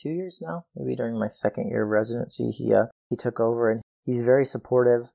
two 0.00 0.10
years 0.10 0.40
now, 0.40 0.66
maybe 0.74 0.96
during 0.96 1.18
my 1.18 1.28
second 1.28 1.68
year 1.68 1.84
of 1.84 1.90
residency. 1.90 2.50
He 2.50 2.74
uh, 2.74 2.86
he 3.08 3.16
took 3.16 3.40
over, 3.40 3.70
and 3.70 3.82
he's 4.04 4.22
very 4.22 4.44
supportive. 4.44 5.12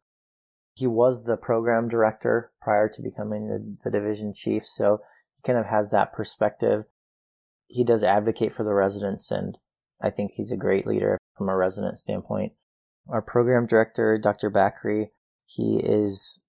He 0.75 0.87
was 0.87 1.23
the 1.23 1.37
program 1.37 1.87
director 1.87 2.51
prior 2.61 2.89
to 2.89 3.01
becoming 3.01 3.47
the, 3.47 3.77
the 3.83 3.91
division 3.91 4.33
chief, 4.33 4.65
so 4.65 5.01
he 5.35 5.41
kind 5.43 5.59
of 5.59 5.67
has 5.67 5.91
that 5.91 6.13
perspective. 6.13 6.85
He 7.67 7.83
does 7.83 8.03
advocate 8.03 8.53
for 8.53 8.63
the 8.63 8.73
residents, 8.73 9.31
and 9.31 9.57
I 10.01 10.09
think 10.09 10.31
he's 10.33 10.51
a 10.51 10.57
great 10.57 10.87
leader 10.87 11.17
from 11.37 11.49
a 11.49 11.55
resident 11.55 11.97
standpoint. 11.97 12.53
Our 13.09 13.21
program 13.21 13.65
director, 13.65 14.17
Dr. 14.17 14.49
Bakri, 14.49 15.07
he 15.45 15.79
is 15.83 16.41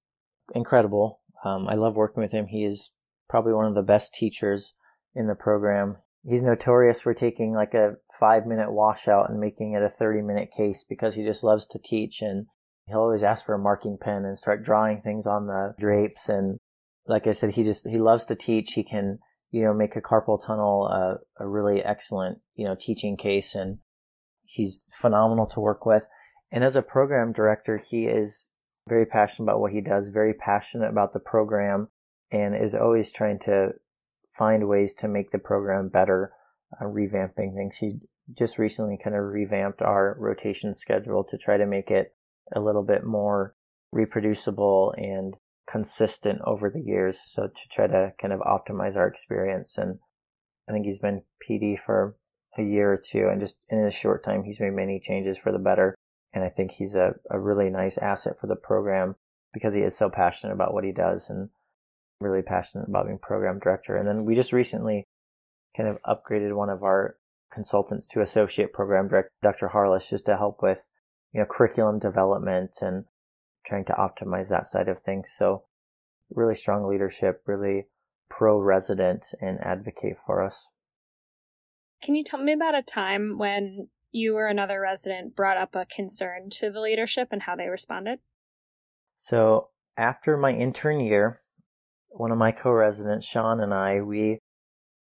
incredible. 0.54 1.20
Um, 1.44 1.68
I 1.68 1.74
love 1.74 1.96
working 1.96 2.22
with 2.22 2.32
him. 2.32 2.46
He 2.46 2.64
is 2.64 2.92
probably 3.28 3.52
one 3.52 3.66
of 3.66 3.74
the 3.74 3.82
best 3.82 4.14
teachers 4.14 4.74
in 5.14 5.26
the 5.26 5.34
program. 5.34 5.96
He's 6.26 6.42
notorious 6.42 7.02
for 7.02 7.12
taking 7.12 7.52
like 7.52 7.74
a 7.74 7.96
five 8.18 8.46
minute 8.46 8.72
washout 8.72 9.28
and 9.28 9.40
making 9.40 9.74
it 9.74 9.82
a 9.82 9.88
30 9.88 10.22
minute 10.22 10.50
case 10.56 10.84
because 10.88 11.14
he 11.14 11.24
just 11.24 11.44
loves 11.44 11.66
to 11.68 11.78
teach 11.78 12.22
and 12.22 12.46
he'll 12.86 13.00
always 13.00 13.22
ask 13.22 13.44
for 13.44 13.54
a 13.54 13.58
marking 13.58 13.98
pen 14.00 14.24
and 14.24 14.38
start 14.38 14.64
drawing 14.64 14.98
things 14.98 15.26
on 15.26 15.46
the 15.46 15.74
drapes. 15.78 16.28
And 16.28 16.58
like 17.06 17.26
I 17.26 17.32
said, 17.32 17.54
he 17.54 17.62
just, 17.62 17.86
he 17.88 17.98
loves 17.98 18.24
to 18.26 18.36
teach. 18.36 18.72
He 18.72 18.84
can, 18.84 19.18
you 19.50 19.64
know, 19.64 19.74
make 19.74 19.96
a 19.96 20.00
carpal 20.00 20.42
tunnel 20.42 20.88
uh, 20.90 21.42
a 21.42 21.46
really 21.46 21.82
excellent, 21.82 22.38
you 22.54 22.64
know, 22.64 22.76
teaching 22.78 23.16
case 23.16 23.54
and 23.54 23.78
he's 24.44 24.86
phenomenal 24.98 25.46
to 25.48 25.60
work 25.60 25.84
with. 25.84 26.06
And 26.54 26.62
as 26.62 26.76
a 26.76 26.82
program 26.82 27.32
director, 27.32 27.78
he 27.78 28.04
is 28.04 28.50
very 28.88 29.06
passionate 29.06 29.46
about 29.46 29.60
what 29.60 29.72
he 29.72 29.80
does, 29.80 30.10
very 30.10 30.32
passionate 30.32 30.88
about 30.88 31.12
the 31.12 31.18
program, 31.18 31.88
and 32.30 32.54
is 32.54 32.76
always 32.76 33.10
trying 33.10 33.40
to 33.40 33.70
find 34.30 34.68
ways 34.68 34.94
to 34.94 35.08
make 35.08 35.32
the 35.32 35.40
program 35.40 35.88
better, 35.88 36.32
uh, 36.80 36.84
revamping 36.84 37.56
things. 37.56 37.78
He 37.78 37.98
just 38.32 38.56
recently 38.56 38.96
kind 39.02 39.16
of 39.16 39.24
revamped 39.24 39.82
our 39.82 40.16
rotation 40.16 40.74
schedule 40.74 41.24
to 41.24 41.36
try 41.36 41.56
to 41.56 41.66
make 41.66 41.90
it 41.90 42.14
a 42.54 42.60
little 42.60 42.84
bit 42.84 43.04
more 43.04 43.56
reproducible 43.90 44.94
and 44.96 45.34
consistent 45.68 46.38
over 46.46 46.70
the 46.70 46.80
years. 46.80 47.20
So 47.20 47.48
to 47.48 47.68
try 47.68 47.88
to 47.88 48.12
kind 48.20 48.32
of 48.32 48.38
optimize 48.38 48.94
our 48.94 49.08
experience. 49.08 49.76
And 49.76 49.98
I 50.68 50.72
think 50.72 50.86
he's 50.86 51.00
been 51.00 51.22
PD 51.42 51.76
for 51.76 52.16
a 52.56 52.62
year 52.62 52.92
or 52.92 52.96
two 52.96 53.28
and 53.28 53.40
just 53.40 53.64
in 53.68 53.80
a 53.80 53.90
short 53.90 54.22
time, 54.22 54.44
he's 54.44 54.60
made 54.60 54.72
many 54.72 55.00
changes 55.00 55.36
for 55.36 55.50
the 55.50 55.58
better. 55.58 55.96
And 56.34 56.44
I 56.44 56.50
think 56.50 56.72
he's 56.72 56.94
a, 56.94 57.14
a 57.30 57.38
really 57.38 57.70
nice 57.70 57.96
asset 57.96 58.38
for 58.38 58.46
the 58.48 58.56
program 58.56 59.16
because 59.54 59.72
he 59.74 59.82
is 59.82 59.96
so 59.96 60.10
passionate 60.10 60.52
about 60.52 60.74
what 60.74 60.84
he 60.84 60.92
does. 60.92 61.30
And 61.30 61.48
really 62.20 62.42
passionate 62.42 62.88
about 62.88 63.06
being 63.06 63.18
program 63.18 63.58
director. 63.58 63.96
And 63.96 64.06
then 64.06 64.24
we 64.24 64.34
just 64.34 64.52
recently 64.52 65.06
kind 65.76 65.88
of 65.88 65.98
upgraded 66.02 66.54
one 66.54 66.70
of 66.70 66.82
our 66.82 67.16
consultants 67.52 68.08
to 68.08 68.20
associate 68.20 68.72
program 68.72 69.08
director, 69.08 69.30
Dr. 69.42 69.68
Harless, 69.68 70.10
just 70.10 70.26
to 70.26 70.36
help 70.36 70.62
with, 70.62 70.88
you 71.32 71.40
know, 71.40 71.46
curriculum 71.46 71.98
development 71.98 72.78
and 72.80 73.04
trying 73.64 73.84
to 73.84 73.92
optimize 73.92 74.50
that 74.50 74.66
side 74.66 74.88
of 74.88 74.98
things. 74.98 75.30
So 75.30 75.64
really 76.30 76.54
strong 76.54 76.88
leadership, 76.88 77.42
really 77.46 77.86
pro 78.28 78.58
resident 78.58 79.34
and 79.40 79.60
advocate 79.60 80.16
for 80.24 80.42
us. 80.42 80.70
Can 82.02 82.14
you 82.14 82.24
tell 82.24 82.42
me 82.42 82.52
about 82.52 82.74
a 82.74 82.82
time 82.82 83.38
when 83.38 83.88
you 84.14 84.36
or 84.36 84.46
another 84.46 84.80
resident 84.80 85.34
brought 85.34 85.56
up 85.56 85.74
a 85.74 85.86
concern 85.86 86.48
to 86.48 86.70
the 86.70 86.80
leadership 86.80 87.28
and 87.30 87.42
how 87.42 87.56
they 87.56 87.68
responded? 87.68 88.20
So 89.16 89.68
after 89.96 90.36
my 90.36 90.52
intern 90.52 91.00
year, 91.00 91.40
one 92.08 92.30
of 92.30 92.38
my 92.38 92.52
co-residents, 92.52 93.26
Sean, 93.26 93.60
and 93.60 93.74
I, 93.74 94.00
we, 94.00 94.38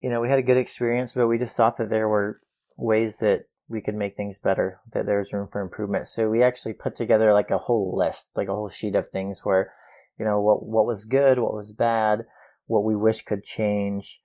you 0.00 0.10
know, 0.10 0.20
we 0.20 0.28
had 0.28 0.38
a 0.38 0.42
good 0.42 0.56
experience, 0.56 1.14
but 1.14 1.28
we 1.28 1.38
just 1.38 1.56
thought 1.56 1.76
that 1.76 1.90
there 1.90 2.08
were 2.08 2.40
ways 2.76 3.18
that 3.18 3.42
we 3.68 3.80
could 3.80 3.94
make 3.94 4.16
things 4.16 4.38
better, 4.38 4.80
that 4.92 5.06
there's 5.06 5.32
room 5.32 5.48
for 5.50 5.60
improvement. 5.60 6.06
So 6.06 6.28
we 6.28 6.42
actually 6.42 6.74
put 6.74 6.96
together 6.96 7.32
like 7.32 7.50
a 7.50 7.58
whole 7.58 7.94
list, 7.96 8.30
like 8.36 8.48
a 8.48 8.54
whole 8.54 8.68
sheet 8.68 8.94
of 8.94 9.10
things 9.10 9.40
where, 9.44 9.72
you 10.18 10.24
know, 10.24 10.40
what, 10.40 10.64
what 10.64 10.86
was 10.86 11.04
good, 11.04 11.38
what 11.38 11.54
was 11.54 11.72
bad, 11.72 12.24
what 12.66 12.84
we 12.84 12.96
wish 12.96 13.22
could 13.22 13.44
change. 13.44 14.20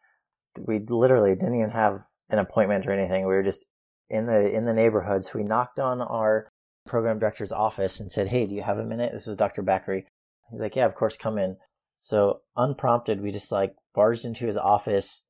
We 0.58 0.80
literally 0.80 1.36
didn't 1.36 1.56
even 1.56 1.72
have 1.72 2.04
an 2.30 2.40
appointment 2.40 2.86
or 2.86 2.92
anything. 2.92 3.26
We 3.26 3.34
were 3.34 3.44
just 3.44 3.66
in 4.10 4.26
the, 4.26 4.50
in 4.50 4.66
the 4.66 4.74
neighborhood. 4.74 5.24
So 5.24 5.40
we 5.40 5.44
knocked 5.44 5.80
on 5.80 6.02
our 6.02 6.52
program 6.86 7.20
director's 7.20 7.52
office 7.52 8.00
and 8.00 8.12
said, 8.12 8.30
Hey, 8.30 8.46
do 8.46 8.56
you 8.56 8.64
have 8.64 8.78
a 8.78 8.84
minute? 8.84 9.12
This 9.14 9.28
was 9.28 9.38
Dr. 9.38 9.64
Bakri. 9.64 10.06
He's 10.50 10.62
like, 10.62 10.76
yeah, 10.76 10.86
of 10.86 10.96
course, 10.96 11.16
come 11.16 11.38
in. 11.38 11.58
So 11.96 12.42
unprompted, 12.56 13.22
we 13.22 13.32
just 13.32 13.52
like 13.52 13.76
barged 13.94 14.26
into 14.26 14.46
his 14.46 14.58
office, 14.58 15.26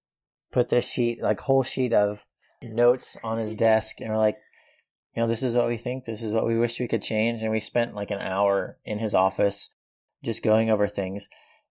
put 0.52 0.70
this 0.70 0.90
sheet, 0.90 1.22
like 1.22 1.40
whole 1.42 1.64
sheet 1.64 1.94
of 1.94 2.26
notes 2.62 3.18
on 3.24 3.38
his 3.38 3.56
desk, 3.56 4.00
and 4.00 4.10
we're 4.10 4.18
like, 4.18 4.38
you 5.16 5.22
know, 5.22 5.28
this 5.28 5.44
is 5.44 5.56
what 5.56 5.68
we 5.68 5.78
think, 5.78 6.06
this 6.06 6.22
is 6.22 6.34
what 6.34 6.46
we 6.46 6.58
wish 6.58 6.80
we 6.80 6.88
could 6.88 7.02
change. 7.02 7.42
And 7.42 7.52
we 7.52 7.60
spent 7.60 7.96
like 7.96 8.12
an 8.12 8.20
hour 8.20 8.78
in 8.86 9.00
his 9.00 9.16
office 9.16 9.72
just 10.24 10.44
going 10.44 10.70
over 10.70 10.88
things. 10.88 11.28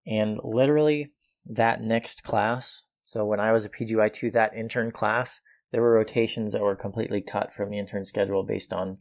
And 0.06 0.38
literally 0.42 1.12
that 1.46 1.80
next 1.80 2.24
class, 2.24 2.82
so 3.04 3.24
when 3.24 3.40
I 3.40 3.52
was 3.52 3.64
a 3.64 3.70
PGY2, 3.70 4.32
that 4.32 4.54
intern 4.54 4.90
class, 4.90 5.40
there 5.70 5.82
were 5.82 5.92
rotations 5.92 6.52
that 6.52 6.62
were 6.62 6.76
completely 6.76 7.20
cut 7.20 7.52
from 7.52 7.70
the 7.70 7.78
intern 7.78 8.04
schedule 8.04 8.42
based 8.42 8.72
on 8.72 8.98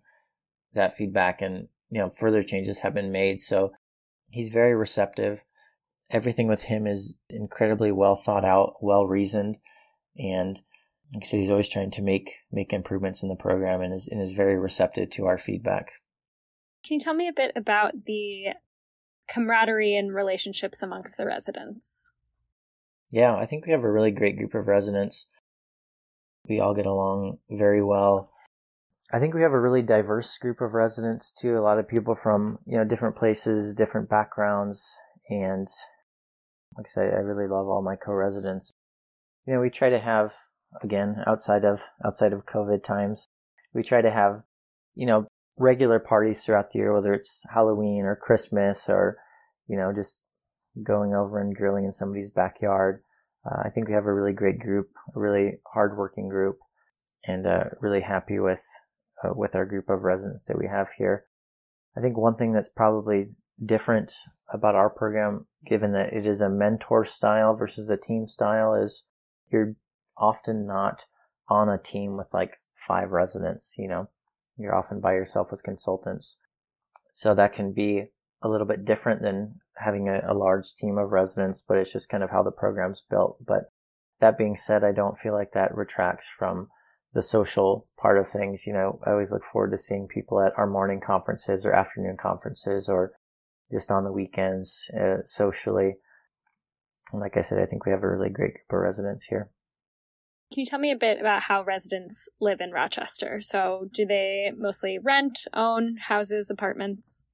that 0.73 0.95
feedback 0.95 1.41
and 1.41 1.67
you 1.89 1.99
know 1.99 2.09
further 2.09 2.41
changes 2.41 2.79
have 2.79 2.93
been 2.93 3.11
made 3.11 3.39
so 3.39 3.71
he's 4.29 4.49
very 4.49 4.75
receptive 4.75 5.43
everything 6.09 6.47
with 6.47 6.63
him 6.63 6.87
is 6.87 7.17
incredibly 7.29 7.91
well 7.91 8.15
thought 8.15 8.45
out, 8.45 8.75
well 8.81 9.05
reasoned, 9.05 9.57
and 10.17 10.59
like 11.13 11.23
I 11.23 11.25
said, 11.25 11.39
he's 11.39 11.51
always 11.51 11.69
trying 11.69 11.91
to 11.91 12.01
make 12.01 12.31
make 12.51 12.73
improvements 12.73 13.23
in 13.23 13.29
the 13.29 13.35
program 13.35 13.81
and 13.81 13.93
is 13.93 14.07
and 14.07 14.21
is 14.21 14.31
very 14.31 14.57
receptive 14.57 15.09
to 15.11 15.25
our 15.25 15.37
feedback. 15.37 15.91
Can 16.85 16.95
you 16.95 16.99
tell 16.99 17.13
me 17.13 17.27
a 17.27 17.33
bit 17.33 17.51
about 17.55 18.05
the 18.05 18.47
camaraderie 19.29 19.95
and 19.95 20.13
relationships 20.13 20.81
amongst 20.81 21.17
the 21.17 21.25
residents? 21.25 22.11
Yeah, 23.11 23.35
I 23.35 23.45
think 23.45 23.65
we 23.65 23.71
have 23.71 23.83
a 23.83 23.91
really 23.91 24.11
great 24.11 24.37
group 24.37 24.53
of 24.53 24.67
residents. 24.67 25.27
We 26.47 26.59
all 26.59 26.73
get 26.73 26.85
along 26.85 27.39
very 27.49 27.83
well. 27.83 28.31
I 29.11 29.19
think 29.19 29.33
we 29.33 29.41
have 29.41 29.53
a 29.53 29.59
really 29.59 29.81
diverse 29.81 30.37
group 30.37 30.59
of 30.59 30.73
residents 30.73 31.31
too. 31.31 31.57
A 31.57 31.61
lot 31.61 31.79
of 31.79 31.87
people 31.87 32.15
from, 32.15 32.59
you 32.65 32.77
know, 32.77 32.83
different 32.83 33.15
places, 33.15 33.75
different 33.75 34.09
backgrounds, 34.09 34.97
and 35.29 35.67
like 36.77 36.87
I 36.87 36.89
say, 36.89 37.01
I 37.03 37.19
really 37.19 37.47
love 37.47 37.67
all 37.67 37.81
my 37.81 37.95
co-residents. 37.95 38.71
You 39.45 39.53
know, 39.53 39.61
we 39.61 39.69
try 39.69 39.89
to 39.89 39.99
have, 39.99 40.33
again, 40.83 41.23
outside 41.25 41.63
of, 41.63 41.81
outside 42.05 42.33
of 42.33 42.45
COVID 42.45 42.83
times, 42.83 43.27
we 43.73 43.81
try 43.81 44.01
to 44.01 44.11
have, 44.11 44.43
you 44.93 45.07
know, 45.07 45.27
regular 45.57 45.99
parties 45.99 46.43
throughout 46.43 46.71
the 46.71 46.79
year, 46.79 46.93
whether 46.93 47.13
it's 47.13 47.45
Halloween 47.53 48.03
or 48.03 48.15
Christmas 48.15 48.89
or, 48.89 49.17
you 49.67 49.77
know, 49.77 49.91
just 49.95 50.19
going 50.83 51.13
over 51.13 51.39
and 51.39 51.55
grilling 51.55 51.85
in 51.85 51.93
somebody's 51.93 52.29
backyard. 52.29 53.01
Uh, 53.47 53.61
I 53.65 53.69
think 53.69 53.87
we 53.87 53.93
have 53.93 54.05
a 54.05 54.13
really 54.13 54.33
great 54.33 54.59
group, 54.59 54.89
a 55.15 55.19
really 55.19 55.59
hardworking 55.73 56.27
group, 56.27 56.57
and 57.25 57.47
uh, 57.47 57.65
really 57.79 58.01
happy 58.01 58.39
with 58.39 58.63
uh, 59.23 59.33
with 59.33 59.55
our 59.55 59.65
group 59.65 59.89
of 59.89 60.03
residents 60.03 60.45
that 60.45 60.57
we 60.57 60.67
have 60.67 60.91
here. 60.97 61.25
I 61.97 62.01
think 62.01 62.17
one 62.17 62.35
thing 62.35 62.53
that's 62.53 62.69
probably 62.69 63.29
different 63.63 64.13
about 64.53 64.75
our 64.75 64.89
program, 64.89 65.47
given 65.65 65.93
that 65.93 66.13
it 66.13 66.25
is 66.25 66.41
a 66.41 66.49
mentor 66.49 67.05
style 67.05 67.55
versus 67.55 67.89
a 67.89 67.97
team 67.97 68.27
style, 68.27 68.73
is 68.73 69.05
you're 69.51 69.75
often 70.17 70.67
not 70.67 71.05
on 71.49 71.69
a 71.69 71.77
team 71.77 72.17
with 72.17 72.27
like 72.33 72.57
five 72.87 73.11
residents, 73.11 73.75
you 73.77 73.87
know, 73.87 74.09
you're 74.57 74.75
often 74.75 74.99
by 74.99 75.13
yourself 75.13 75.49
with 75.51 75.63
consultants. 75.63 76.37
So 77.13 77.33
that 77.33 77.53
can 77.53 77.71
be 77.71 78.11
a 78.41 78.49
little 78.49 78.67
bit 78.67 78.85
different 78.85 79.21
than 79.21 79.59
having 79.77 80.09
a, 80.09 80.21
a 80.27 80.33
large 80.33 80.75
team 80.75 80.97
of 80.97 81.11
residents, 81.11 81.63
but 81.67 81.77
it's 81.77 81.93
just 81.93 82.09
kind 82.09 82.23
of 82.23 82.29
how 82.29 82.43
the 82.43 82.51
program's 82.51 83.03
built. 83.09 83.37
But 83.45 83.71
that 84.19 84.37
being 84.37 84.55
said, 84.55 84.83
I 84.83 84.91
don't 84.91 85.17
feel 85.17 85.33
like 85.33 85.51
that 85.53 85.75
retracts 85.75 86.27
from 86.27 86.69
the 87.13 87.21
social 87.21 87.85
part 87.99 88.17
of 88.17 88.27
things. 88.27 88.67
You 88.67 88.73
know, 88.73 88.99
I 89.05 89.11
always 89.11 89.31
look 89.31 89.43
forward 89.43 89.71
to 89.71 89.77
seeing 89.77 90.07
people 90.07 90.41
at 90.41 90.53
our 90.57 90.67
morning 90.67 91.01
conferences 91.05 91.65
or 91.65 91.73
afternoon 91.73 92.17
conferences 92.19 92.89
or 92.89 93.13
just 93.71 93.91
on 93.91 94.03
the 94.03 94.11
weekends 94.11 94.89
uh, 94.99 95.17
socially. 95.25 95.95
And 97.11 97.21
like 97.21 97.37
I 97.37 97.41
said, 97.41 97.59
I 97.59 97.65
think 97.65 97.85
we 97.85 97.91
have 97.91 98.03
a 98.03 98.09
really 98.09 98.29
great 98.29 98.53
group 98.53 98.71
of 98.71 98.79
residents 98.79 99.25
here. 99.25 99.49
Can 100.51 100.61
you 100.61 100.65
tell 100.65 100.79
me 100.79 100.91
a 100.91 100.97
bit 100.97 101.19
about 101.19 101.43
how 101.43 101.63
residents 101.63 102.29
live 102.39 102.61
in 102.61 102.71
Rochester? 102.71 103.41
So, 103.41 103.89
do 103.91 104.05
they 104.05 104.53
mostly 104.55 104.97
rent, 104.97 105.39
own 105.53 105.97
houses, 105.97 106.49
apartments? 106.49 107.25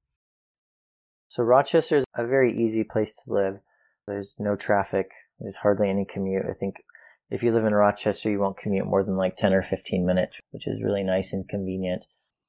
So, 1.34 1.41
Rochester 1.41 1.98
is 1.98 2.06
a 2.15 2.28
very 2.28 2.56
easy 2.56 2.84
place 2.84 3.19
to 3.24 3.34
live. 3.34 3.60
There's 4.06 4.36
no 4.38 4.56
traffic, 4.56 5.10
there's 5.39 5.56
hardly 5.56 5.89
any 5.89 6.06
commute. 6.06 6.46
I 6.48 6.54
think 6.54 6.84
if 7.32 7.41
you 7.41 7.52
live 7.52 7.65
in 7.65 7.74
Rochester, 7.74 8.30
you 8.30 8.39
won't 8.39 8.60
commute 8.60 8.86
more 8.86 9.04
than 9.04 9.17
like 9.17 9.36
10 9.36 9.52
or 9.52 9.63
15 9.63 10.06
minutes, 10.06 10.38
which 10.52 10.67
is 10.67 10.84
really 10.84 11.02
nice 11.02 11.34
and 11.34 11.50
convenient. 11.50 12.06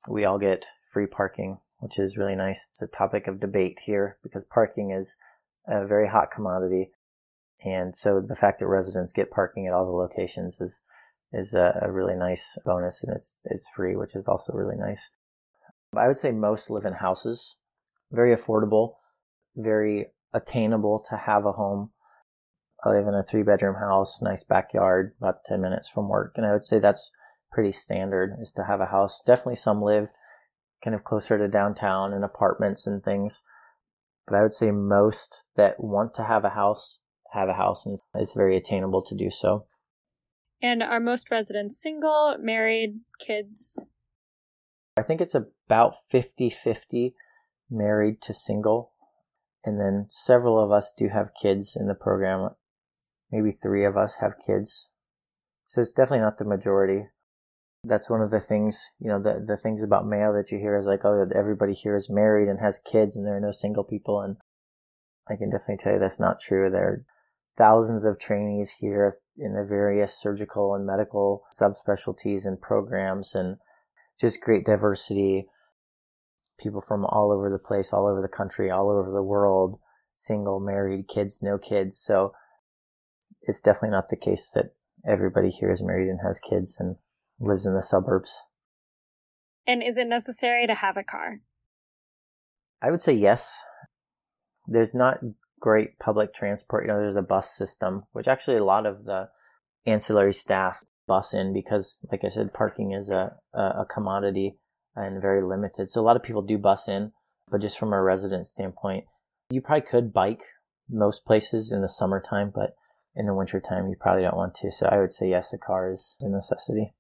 We 0.07 0.27
all 0.27 0.39
get 0.39 0.67
free 0.93 1.07
parking, 1.07 1.61
which 1.79 1.99
is 1.99 2.19
really 2.19 2.35
nice. 2.35 2.67
It's 2.69 2.83
a 2.83 2.87
topic 2.87 3.27
of 3.27 3.41
debate 3.41 3.79
here 3.87 4.19
because 4.23 4.45
parking 4.45 4.91
is 4.91 5.17
a 5.67 5.87
very 5.87 6.09
hot 6.09 6.31
commodity. 6.31 6.91
And 7.65 7.97
so 7.97 8.21
the 8.21 8.37
fact 8.37 8.59
that 8.59 8.67
residents 8.67 9.15
get 9.15 9.31
parking 9.31 9.67
at 9.67 9.73
all 9.73 9.87
the 9.87 9.93
locations 9.93 10.61
is 10.61 10.83
is 11.33 11.55
a, 11.55 11.79
a 11.81 11.91
really 11.91 12.17
nice 12.17 12.59
bonus 12.67 13.03
and 13.03 13.17
it's 13.17 13.39
it's 13.47 13.67
free, 13.75 13.97
which 13.97 14.15
is 14.15 14.29
also 14.29 14.53
really 14.53 14.77
nice. 14.77 15.09
I 15.97 16.07
would 16.07 16.19
say 16.19 16.33
most 16.33 16.69
live 16.69 16.85
in 16.85 16.93
houses, 16.93 17.57
very 18.15 18.35
affordable, 18.35 18.95
very 19.57 20.07
attainable 20.33 21.05
to 21.11 21.17
have 21.17 21.45
a 21.45 21.53
home. 21.53 21.91
I 22.85 22.91
live 22.91 23.07
in 23.07 23.15
a 23.15 23.23
three 23.23 23.43
bedroom 23.43 23.77
house, 23.77 24.21
nice 24.23 24.45
backyard, 24.45 25.15
about 25.19 25.45
10 25.45 25.61
minutes 25.61 25.89
from 25.89 26.09
work. 26.09 26.35
And 26.37 26.47
I 26.47 26.53
would 26.53 26.65
say 26.65 26.79
that's 26.79 27.11
pretty 27.51 27.73
standard 27.73 28.37
is 28.41 28.53
to 28.53 28.65
have 28.65 28.81
a 28.81 28.87
house. 28.87 29.23
Definitely 29.25 29.57
some 29.57 29.81
live 29.81 30.09
kind 30.83 30.95
of 30.95 31.05
closer 31.05 31.39
to 31.39 31.49
downtown 31.49 32.13
in 32.13 32.23
apartments 32.23 32.87
and 32.87 33.03
things. 33.03 33.43
But 34.27 34.37
I 34.37 34.43
would 34.43 34.55
say 34.55 34.71
most 34.71 35.45
that 35.57 35.83
want 35.83 36.15
to 36.15 36.25
have 36.25 36.45
a 36.45 36.51
house 36.51 36.99
have 37.35 37.49
a 37.49 37.55
house 37.55 37.85
and 37.85 37.99
it's 38.15 38.33
very 38.33 38.57
attainable 38.57 39.03
to 39.03 39.15
do 39.15 39.29
so. 39.29 39.67
And 40.63 40.83
are 40.83 41.01
most 41.01 41.31
residents 41.31 41.81
single, 41.81 42.37
married, 42.39 43.01
kids? 43.19 43.79
I 44.97 45.03
think 45.03 45.21
it's 45.21 45.35
about 45.35 45.97
50 46.09 46.49
50 46.49 47.15
married 47.75 48.23
to 48.23 48.33
single. 48.33 48.93
And 49.65 49.81
then 49.81 50.07
several 50.11 50.63
of 50.63 50.71
us 50.71 50.93
do 50.97 51.09
have 51.09 51.35
kids 51.41 51.77
in 51.79 51.89
the 51.89 51.95
program. 51.95 52.51
Maybe 53.31 53.51
three 53.51 53.85
of 53.85 53.97
us 53.97 54.17
have 54.21 54.35
kids. 54.47 54.91
So 55.65 55.81
it's 55.81 55.93
definitely 55.93 56.21
not 56.21 56.39
the 56.39 56.45
majority. 56.45 57.09
That's 57.83 58.11
one 58.11 58.21
of 58.21 58.31
the 58.31 58.41
things, 58.41 58.91
you 58.99 59.09
know, 59.09 59.21
the, 59.23 59.43
the 59.47 59.57
things 59.57 59.83
about 59.83 60.07
Mayo 60.07 60.33
that 60.35 60.51
you 60.51 60.59
hear 60.59 60.77
is 60.77 60.87
like, 60.87 61.05
oh, 61.05 61.27
everybody 61.35 61.73
here 61.73 61.97
is 61.97 62.11
married 62.11 62.49
and 62.49 62.61
has 62.61 62.81
kids 62.81 63.17
and 63.17 63.27
there 63.27 63.37
are 63.37 63.41
no 63.41 63.53
single 63.53 63.85
people. 63.85 64.21
And 64.21 64.37
I 65.29 65.37
can 65.37 65.51
definitely 65.51 65.79
tell 65.79 65.95
you 65.95 65.99
that's 65.99 66.21
not 66.21 66.41
true. 66.41 66.71
There 66.71 66.89
are 66.89 67.05
thousands 67.57 68.05
of 68.05 68.19
trainees 68.19 68.77
here 68.81 69.13
in 69.39 69.55
the 69.55 69.65
various 69.65 70.21
surgical 70.21 70.75
and 70.75 70.87
medical 70.87 71.45
subspecialties 71.59 72.47
and 72.47 72.61
programs 72.61 73.35
and 73.35 73.57
just 74.21 74.41
great 74.41 74.65
diversity. 74.65 75.47
People 76.59 76.81
from 76.81 77.05
all 77.05 77.33
over 77.33 77.51
the 77.51 77.59
place, 77.59 77.93
all 77.93 78.07
over 78.07 78.23
the 78.23 78.29
country, 78.29 78.71
all 78.71 78.91
over 78.91 79.11
the 79.11 79.23
world, 79.23 79.79
single, 80.15 80.61
married, 80.61 81.09
kids, 81.09 81.41
no 81.43 81.59
kids. 81.59 81.99
So 81.99 82.33
it's 83.43 83.61
definitely 83.61 83.91
not 83.91 84.09
the 84.09 84.17
case 84.17 84.51
that 84.53 84.75
everybody 85.07 85.51
here 85.51 85.71
is 85.71 85.83
married 85.83 86.09
and 86.09 86.21
has 86.25 86.41
kids 86.41 86.77
and 86.79 86.97
lives 87.39 87.67
in 87.67 87.75
the 87.75 87.83
suburbs. 87.83 88.43
And 89.67 89.83
is 89.83 89.97
it 89.97 90.07
necessary 90.07 90.67
to 90.67 90.75
have 90.75 90.97
a 90.97 91.05
car? 91.05 91.41
I 92.83 92.91
would 92.91 93.03
say 93.03 93.15
yes. 93.15 93.65
There's 94.67 94.95
not 94.95 95.19
great 95.61 95.99
public 95.99 96.35
transport. 96.35 96.85
You 96.85 96.93
know, 96.93 97.01
there's 97.01 97.17
a 97.17 97.23
bus 97.23 97.51
system, 97.57 98.05
which 98.13 98.29
actually 98.29 98.59
a 98.59 98.65
lot 98.65 98.87
of 98.87 99.05
the 99.05 99.29
ancillary 99.87 100.35
staff 100.35 100.85
bus 101.07 101.35
in 101.35 101.53
because, 101.53 102.05
like 102.11 102.23
I 102.25 102.29
said, 102.29 102.55
parking 102.55 102.93
is 102.93 103.11
a, 103.11 103.37
a 103.53 103.85
commodity 103.93 104.59
and 104.97 105.21
very 105.21 105.43
limited. 105.43 105.89
So 105.89 106.01
a 106.01 106.05
lot 106.05 106.17
of 106.17 106.23
people 106.23 106.43
do 106.43 106.59
bus 106.59 106.89
in, 106.89 107.13
but 107.51 107.61
just 107.61 107.79
from 107.79 107.93
a 107.93 108.03
resident 108.03 108.47
standpoint, 108.47 109.05
you 109.51 109.61
probably 109.61 109.87
could 109.87 110.13
bike 110.13 110.43
most 110.89 111.25
places 111.25 111.73
in 111.73 111.83
the 111.83 111.89
summertime, 111.89 112.53
but 112.55 112.77
in 113.15 113.27
the 113.27 113.35
wintertime, 113.35 113.89
you 113.89 113.97
probably 113.99 114.23
don't 114.23 114.37
want 114.37 114.55
to. 114.57 114.71
So 114.71 114.87
I 114.87 114.99
would 114.99 115.13
say 115.13 115.31
yes, 115.31 115.53
a 115.53 115.59
car 115.59 115.91
is 115.91 116.17
a 116.21 116.29
necessity. 116.29 116.93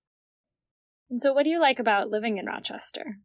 And 1.10 1.20
so, 1.20 1.32
what 1.32 1.44
do 1.44 1.50
you 1.50 1.60
like 1.60 1.78
about 1.78 2.10
living 2.10 2.38
in 2.38 2.46
Rochester? 2.46 3.18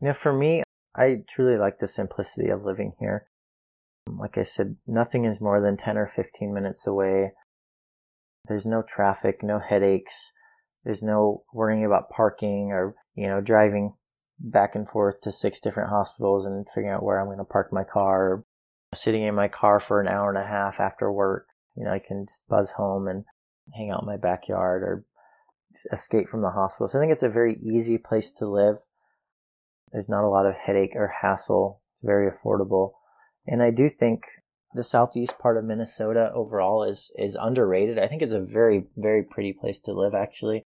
You 0.00 0.08
know, 0.08 0.12
for 0.12 0.32
me, 0.32 0.62
I 0.94 1.22
truly 1.28 1.58
like 1.58 1.78
the 1.78 1.88
simplicity 1.88 2.50
of 2.50 2.64
living 2.64 2.92
here. 3.00 3.26
Like 4.06 4.38
I 4.38 4.42
said, 4.42 4.76
nothing 4.86 5.24
is 5.24 5.40
more 5.40 5.60
than 5.60 5.76
10 5.76 5.96
or 5.98 6.06
15 6.06 6.52
minutes 6.52 6.86
away. 6.86 7.32
There's 8.46 8.66
no 8.66 8.82
traffic, 8.82 9.42
no 9.42 9.58
headaches. 9.58 10.32
There's 10.88 11.02
no 11.02 11.42
worrying 11.52 11.84
about 11.84 12.08
parking 12.08 12.72
or, 12.72 12.94
you 13.14 13.26
know, 13.26 13.42
driving 13.42 13.92
back 14.40 14.74
and 14.74 14.88
forth 14.88 15.20
to 15.20 15.30
six 15.30 15.60
different 15.60 15.90
hospitals 15.90 16.46
and 16.46 16.66
figuring 16.66 16.94
out 16.94 17.02
where 17.02 17.20
I'm 17.20 17.26
going 17.26 17.36
to 17.36 17.44
park 17.44 17.70
my 17.70 17.84
car 17.84 18.42
sitting 18.94 19.22
in 19.22 19.34
my 19.34 19.48
car 19.48 19.80
for 19.80 20.00
an 20.00 20.08
hour 20.08 20.30
and 20.30 20.42
a 20.42 20.48
half 20.48 20.80
after 20.80 21.12
work. 21.12 21.48
You 21.76 21.84
know, 21.84 21.90
I 21.90 21.98
can 21.98 22.24
just 22.24 22.48
buzz 22.48 22.70
home 22.70 23.06
and 23.06 23.26
hang 23.74 23.90
out 23.90 24.00
in 24.00 24.06
my 24.06 24.16
backyard 24.16 24.82
or 24.82 25.04
escape 25.92 26.30
from 26.30 26.40
the 26.40 26.52
hospital. 26.52 26.88
So 26.88 26.98
I 26.98 27.02
think 27.02 27.12
it's 27.12 27.22
a 27.22 27.28
very 27.28 27.58
easy 27.62 27.98
place 27.98 28.32
to 28.38 28.46
live. 28.46 28.76
There's 29.92 30.08
not 30.08 30.24
a 30.24 30.30
lot 30.30 30.46
of 30.46 30.54
headache 30.54 30.92
or 30.94 31.12
hassle. 31.20 31.82
It's 31.92 32.02
very 32.02 32.30
affordable. 32.30 32.92
And 33.46 33.62
I 33.62 33.72
do 33.72 33.90
think 33.90 34.22
the 34.72 34.82
southeast 34.82 35.38
part 35.38 35.58
of 35.58 35.64
Minnesota 35.64 36.32
overall 36.34 36.82
is 36.82 37.12
is 37.18 37.36
underrated. 37.38 37.98
I 37.98 38.08
think 38.08 38.22
it's 38.22 38.32
a 38.32 38.40
very 38.40 38.86
very 38.96 39.22
pretty 39.22 39.52
place 39.52 39.80
to 39.80 39.92
live 39.92 40.14
actually. 40.14 40.64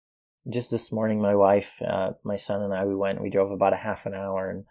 Just 0.48 0.72
this 0.72 0.92
morning 0.92 1.22
my 1.22 1.36
wife, 1.36 1.82
uh, 1.82 2.12
my 2.24 2.36
son 2.36 2.62
and 2.62 2.74
I 2.74 2.86
we 2.86 2.96
went 2.96 3.22
we 3.22 3.30
drove 3.30 3.52
about 3.52 3.74
a 3.74 3.78
half 3.78 4.06
an 4.06 4.14
hour 4.14 4.50
and 4.50 4.66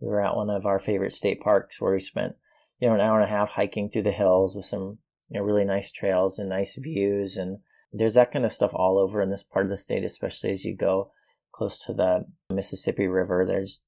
we 0.00 0.08
were 0.08 0.24
at 0.24 0.36
one 0.36 0.50
of 0.50 0.66
our 0.66 0.78
favorite 0.78 1.12
state 1.12 1.40
parks 1.40 1.80
where 1.80 1.92
we 1.92 2.00
spent 2.00 2.34
you 2.80 2.88
know 2.88 2.94
an 2.94 3.00
hour 3.00 3.20
and 3.20 3.28
a 3.28 3.32
half 3.32 3.50
hiking 3.50 3.88
through 3.88 4.02
the 4.02 4.10
hills 4.10 4.56
with 4.56 4.64
some 4.64 4.98
you 5.28 5.38
know 5.38 5.42
really 5.42 5.64
nice 5.64 5.90
trails 5.92 6.38
and 6.38 6.48
nice 6.48 6.76
views 6.76 7.36
and 7.36 7.58
there's 7.92 8.14
that 8.14 8.32
kind 8.32 8.44
of 8.44 8.52
stuff 8.52 8.72
all 8.74 8.98
over 8.98 9.22
in 9.22 9.30
this 9.30 9.44
part 9.44 9.66
of 9.66 9.70
the 9.70 9.76
state 9.76 10.04
especially 10.04 10.50
as 10.50 10.64
you 10.64 10.76
go 10.76 11.12
close 11.52 11.78
to 11.78 11.92
the 11.92 12.24
Mississippi 12.48 13.06
River. 13.06 13.44
There's 13.46 13.82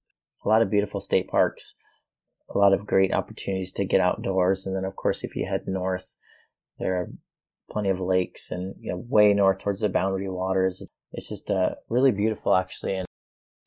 a 0.44 0.48
lot 0.48 0.62
of 0.62 0.70
beautiful 0.70 1.00
state 1.00 1.28
parks 1.28 1.74
a 2.52 2.58
lot 2.58 2.72
of 2.72 2.86
great 2.86 3.12
opportunities 3.12 3.72
to 3.72 3.84
get 3.84 4.00
outdoors. 4.00 4.66
And 4.66 4.76
then, 4.76 4.84
of 4.84 4.96
course, 4.96 5.24
if 5.24 5.36
you 5.36 5.46
head 5.48 5.62
north, 5.66 6.16
there 6.78 6.96
are 6.96 7.10
plenty 7.70 7.88
of 7.88 8.00
lakes 8.00 8.50
and 8.50 8.74
you 8.80 8.92
know, 8.92 9.04
way 9.08 9.32
north 9.32 9.58
towards 9.58 9.80
the 9.80 9.88
boundary 9.88 10.28
waters. 10.28 10.82
It's 11.14 11.29
just 11.29 11.50
uh, 11.50 11.77
really 11.88 12.11
beautiful, 12.11 12.55
actually, 12.55 12.96
and 12.96 13.07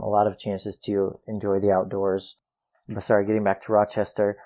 a 0.01 0.05
lot 0.05 0.27
of 0.27 0.37
chances 0.37 0.77
to 0.79 1.19
enjoy 1.27 1.59
the 1.59 1.71
outdoors. 1.71 2.37
But 2.87 3.03
sorry, 3.03 3.25
getting 3.25 3.43
back 3.43 3.61
to 3.61 3.71
Rochester, 3.71 4.37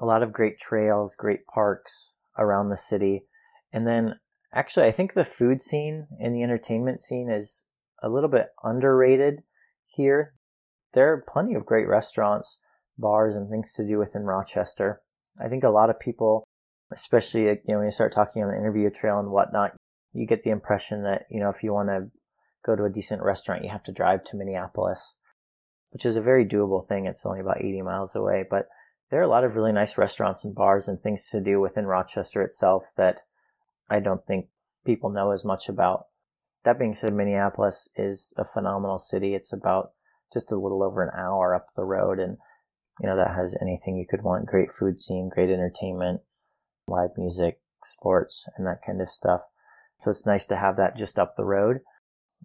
a 0.00 0.06
lot 0.06 0.22
of 0.22 0.32
great 0.32 0.58
trails, 0.58 1.14
great 1.14 1.46
parks 1.46 2.14
around 2.36 2.70
the 2.70 2.76
city. 2.76 3.26
And 3.72 3.86
then, 3.86 4.18
actually, 4.54 4.86
I 4.86 4.90
think 4.90 5.12
the 5.12 5.24
food 5.24 5.62
scene 5.62 6.08
and 6.18 6.34
the 6.34 6.42
entertainment 6.42 7.00
scene 7.00 7.30
is 7.30 7.64
a 8.02 8.08
little 8.08 8.30
bit 8.30 8.48
underrated 8.64 9.42
here. 9.86 10.34
There 10.94 11.12
are 11.12 11.24
plenty 11.26 11.54
of 11.54 11.66
great 11.66 11.86
restaurants 11.86 12.58
bars 12.98 13.34
and 13.34 13.48
things 13.48 13.72
to 13.74 13.86
do 13.86 13.98
within 13.98 14.22
Rochester. 14.22 15.02
I 15.40 15.48
think 15.48 15.64
a 15.64 15.70
lot 15.70 15.90
of 15.90 16.00
people, 16.00 16.44
especially 16.92 17.44
you 17.44 17.58
know 17.68 17.78
when 17.78 17.86
you 17.86 17.90
start 17.90 18.12
talking 18.12 18.42
on 18.42 18.50
the 18.50 18.56
interview 18.56 18.90
trail 18.90 19.18
and 19.18 19.30
whatnot, 19.30 19.74
you 20.12 20.26
get 20.26 20.42
the 20.44 20.50
impression 20.50 21.02
that 21.04 21.26
you 21.30 21.40
know 21.40 21.50
if 21.50 21.62
you 21.62 21.72
want 21.72 21.88
to 21.88 22.10
go 22.64 22.76
to 22.76 22.84
a 22.84 22.90
decent 22.90 23.22
restaurant, 23.22 23.64
you 23.64 23.70
have 23.70 23.82
to 23.84 23.92
drive 23.92 24.24
to 24.24 24.36
Minneapolis, 24.36 25.16
which 25.90 26.06
is 26.06 26.16
a 26.16 26.20
very 26.20 26.44
doable 26.44 26.86
thing. 26.86 27.06
It's 27.06 27.26
only 27.26 27.40
about 27.40 27.60
80 27.60 27.82
miles 27.82 28.14
away, 28.14 28.44
but 28.48 28.68
there 29.10 29.20
are 29.20 29.24
a 29.24 29.28
lot 29.28 29.44
of 29.44 29.56
really 29.56 29.72
nice 29.72 29.98
restaurants 29.98 30.44
and 30.44 30.54
bars 30.54 30.88
and 30.88 31.00
things 31.00 31.28
to 31.30 31.40
do 31.40 31.60
within 31.60 31.86
Rochester 31.86 32.40
itself 32.42 32.92
that 32.96 33.22
I 33.90 34.00
don't 34.00 34.24
think 34.24 34.46
people 34.86 35.10
know 35.10 35.32
as 35.32 35.44
much 35.44 35.68
about. 35.68 36.06
That 36.64 36.78
being 36.78 36.94
said, 36.94 37.12
Minneapolis 37.12 37.88
is 37.96 38.32
a 38.36 38.44
phenomenal 38.44 38.98
city. 38.98 39.34
It's 39.34 39.52
about 39.52 39.90
just 40.32 40.52
a 40.52 40.56
little 40.56 40.82
over 40.82 41.02
an 41.02 41.10
hour 41.18 41.54
up 41.54 41.66
the 41.74 41.84
road 41.84 42.20
and 42.20 42.38
you 43.00 43.08
know, 43.08 43.16
that 43.16 43.34
has 43.34 43.56
anything 43.60 43.96
you 43.96 44.06
could 44.08 44.22
want 44.22 44.46
great 44.46 44.70
food 44.70 45.00
scene, 45.00 45.28
great 45.28 45.50
entertainment, 45.50 46.20
live 46.86 47.10
music, 47.16 47.60
sports, 47.82 48.48
and 48.56 48.66
that 48.66 48.80
kind 48.84 49.00
of 49.00 49.08
stuff. 49.08 49.42
So 50.02 50.10
it's 50.10 50.26
nice 50.26 50.46
to 50.46 50.56
have 50.56 50.76
that 50.76 50.96
just 50.96 51.18
up 51.18 51.36
the 51.36 51.44
road. 51.44 51.78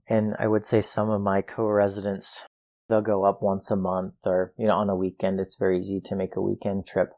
And 0.08 0.36
I 0.40 0.48
would 0.48 0.66
say 0.66 0.82
some 0.82 1.10
of 1.10 1.22
my 1.22 1.42
co 1.42 1.66
residents, 1.66 2.42
they'll 2.88 3.02
go 3.02 3.26
up 3.26 3.40
once 3.42 3.72
a 3.72 3.76
month 3.76 4.14
or, 4.26 4.54
you 4.58 4.68
know, 4.68 4.76
on 4.76 4.90
a 4.90 4.96
weekend. 4.96 5.40
It's 5.40 5.58
very 5.58 5.80
easy 5.80 6.02
to 6.06 6.16
make 6.16 6.36
a 6.36 6.42
weekend 6.42 6.88
trip 6.88 7.10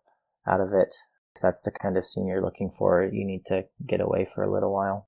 out 0.48 0.62
of 0.62 0.70
it. 0.70 0.96
If 1.36 1.42
that's 1.42 1.64
the 1.64 1.72
kind 1.72 1.98
of 1.98 2.06
scene 2.06 2.28
you're 2.28 2.42
looking 2.42 2.72
for, 2.78 3.04
you 3.04 3.26
need 3.26 3.46
to 3.48 3.66
get 3.86 4.02
away 4.02 4.26
for 4.26 4.44
a 4.44 4.52
little 4.52 4.74
while. 4.74 5.08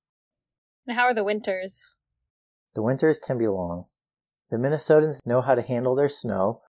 And 0.86 0.96
how 0.96 1.04
are 1.04 1.14
the 1.14 1.24
winters? 1.24 1.96
The 2.74 2.82
winters 2.82 3.18
can 3.18 3.38
be 3.38 3.48
long. 3.48 3.86
The 4.50 4.56
Minnesotans 4.56 5.24
know 5.24 5.40
how 5.40 5.54
to 5.54 5.62
handle 5.62 5.94
their 5.94 6.08
snow 6.08 6.62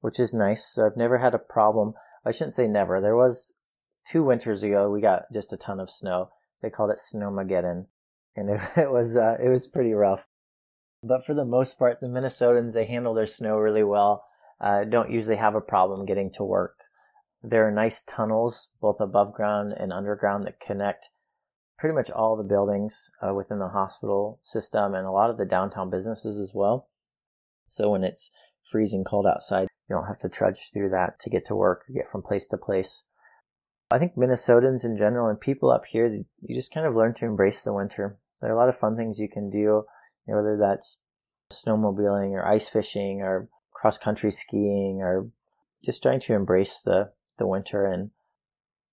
which 0.00 0.20
is 0.20 0.32
nice. 0.32 0.64
So 0.64 0.86
I've 0.86 0.96
never 0.96 1.18
had 1.18 1.34
a 1.34 1.38
problem. 1.38 1.94
I 2.24 2.32
shouldn't 2.32 2.54
say 2.54 2.66
never. 2.66 3.00
There 3.00 3.16
was 3.16 3.54
two 4.10 4.24
winters 4.24 4.62
ago, 4.62 4.90
we 4.90 5.00
got 5.00 5.24
just 5.32 5.52
a 5.52 5.56
ton 5.56 5.80
of 5.80 5.90
snow. 5.90 6.30
They 6.62 6.70
called 6.70 6.90
it 6.90 7.00
Snowmageddon. 7.14 7.86
And 8.38 8.50
it, 8.50 8.60
it 8.76 8.90
was 8.90 9.16
uh, 9.16 9.36
it 9.42 9.48
was 9.48 9.66
pretty 9.66 9.92
rough. 9.92 10.26
But 11.02 11.24
for 11.24 11.34
the 11.34 11.44
most 11.44 11.78
part, 11.78 12.00
the 12.00 12.06
Minnesotans 12.06 12.74
they 12.74 12.86
handle 12.86 13.14
their 13.14 13.26
snow 13.26 13.56
really 13.56 13.84
well. 13.84 14.24
Uh, 14.60 14.84
don't 14.84 15.10
usually 15.10 15.36
have 15.36 15.54
a 15.54 15.60
problem 15.60 16.04
getting 16.04 16.32
to 16.32 16.42
work. 16.42 16.76
There 17.42 17.66
are 17.66 17.70
nice 17.70 18.02
tunnels, 18.02 18.70
both 18.80 19.00
above 19.00 19.32
ground 19.32 19.72
and 19.78 19.92
underground, 19.92 20.44
that 20.44 20.58
connect 20.58 21.10
pretty 21.78 21.94
much 21.94 22.10
all 22.10 22.36
the 22.36 22.42
buildings 22.42 23.12
uh, 23.22 23.32
within 23.32 23.60
the 23.60 23.68
hospital 23.68 24.40
system 24.42 24.94
and 24.94 25.06
a 25.06 25.12
lot 25.12 25.30
of 25.30 25.38
the 25.38 25.44
downtown 25.44 25.88
businesses 25.88 26.36
as 26.36 26.50
well. 26.52 26.88
So 27.66 27.90
when 27.90 28.02
it's 28.02 28.32
freezing 28.68 29.04
cold 29.04 29.26
outside, 29.26 29.68
you 29.88 29.94
don't 29.94 30.08
have 30.08 30.18
to 30.20 30.28
trudge 30.28 30.70
through 30.72 30.90
that 30.90 31.20
to 31.20 31.30
get 31.30 31.44
to 31.46 31.54
work, 31.54 31.84
or 31.88 31.92
get 31.92 32.10
from 32.10 32.22
place 32.22 32.48
to 32.48 32.56
place. 32.56 33.04
I 33.90 33.98
think 33.98 34.16
Minnesotans 34.16 34.84
in 34.84 34.96
general 34.96 35.28
and 35.28 35.40
people 35.40 35.70
up 35.70 35.86
here, 35.86 36.06
you 36.42 36.56
just 36.56 36.74
kind 36.74 36.86
of 36.86 36.94
learn 36.94 37.14
to 37.14 37.24
embrace 37.24 37.62
the 37.62 37.72
winter. 37.72 38.18
There 38.40 38.50
are 38.50 38.54
a 38.54 38.58
lot 38.58 38.68
of 38.68 38.78
fun 38.78 38.96
things 38.96 39.18
you 39.18 39.28
can 39.28 39.50
do, 39.50 39.58
you 39.58 39.84
know, 40.26 40.36
whether 40.36 40.56
that's 40.56 40.98
snowmobiling 41.50 42.32
or 42.32 42.46
ice 42.46 42.68
fishing 42.68 43.20
or 43.22 43.48
cross 43.72 43.98
country 43.98 44.30
skiing 44.30 45.00
or 45.00 45.30
just 45.84 46.02
trying 46.02 46.20
to 46.20 46.34
embrace 46.34 46.80
the, 46.80 47.12
the 47.38 47.46
winter. 47.46 47.86
And 47.86 48.10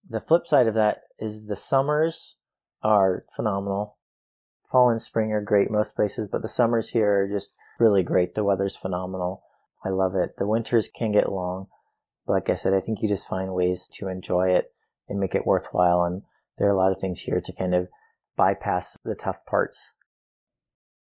the 0.08 0.20
flip 0.20 0.48
side 0.48 0.68
of 0.68 0.76
that 0.76 1.02
is 1.20 1.48
the 1.48 1.56
summers 1.56 2.38
are 2.84 3.26
phenomenal. 3.36 3.98
Fall 4.72 4.90
and 4.90 5.02
spring 5.02 5.32
are 5.32 5.42
great 5.42 5.72
most 5.72 5.96
places, 5.96 6.28
but 6.28 6.42
the 6.42 6.48
summers 6.48 6.90
here 6.90 7.24
are 7.24 7.28
just 7.28 7.56
really 7.80 8.04
great. 8.04 8.36
The 8.36 8.44
weather's 8.44 8.76
phenomenal. 8.76 9.44
I 9.84 9.90
love 9.90 10.16
it. 10.16 10.38
The 10.38 10.48
winters 10.48 10.90
can 10.90 11.12
get 11.12 11.32
long, 11.32 11.68
but 12.26 12.34
like 12.34 12.50
I 12.50 12.56
said, 12.56 12.74
I 12.74 12.80
think 12.80 13.02
you 13.02 13.10
just 13.10 13.28
find 13.28 13.54
ways 13.54 13.90
to 13.96 14.08
enjoy 14.08 14.50
it 14.50 14.72
and 15.08 15.20
make 15.20 15.36
it 15.36 15.46
worthwhile. 15.46 16.04
And 16.04 16.24
there 16.58 16.68
are 16.68 16.74
a 16.74 16.78
lot 16.78 16.92
of 16.92 17.00
things 17.00 17.22
here 17.22 17.40
to 17.40 17.54
kind 17.54 17.76
of 17.76 17.88
bypass 18.36 18.98
the 19.04 19.16
tough 19.16 19.46
parts. 19.46 19.92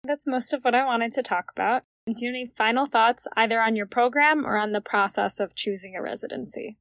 That's 0.03 0.27
most 0.27 0.53
of 0.53 0.63
what 0.63 0.75
I 0.75 0.85
wanted 0.85 1.13
to 1.13 1.23
talk 1.23 1.51
about. 1.55 1.83
Do 2.05 2.13
you 2.17 2.29
have 2.29 2.35
any 2.35 2.51
final 2.55 2.85
thoughts 2.85 3.27
either 3.35 3.59
on 3.59 3.75
your 3.75 3.87
program 3.87 4.45
or 4.45 4.57
on 4.57 4.71
the 4.71 4.81
process 4.81 5.39
of 5.39 5.55
choosing 5.55 5.95
a 5.95 6.01
residency? 6.01 6.77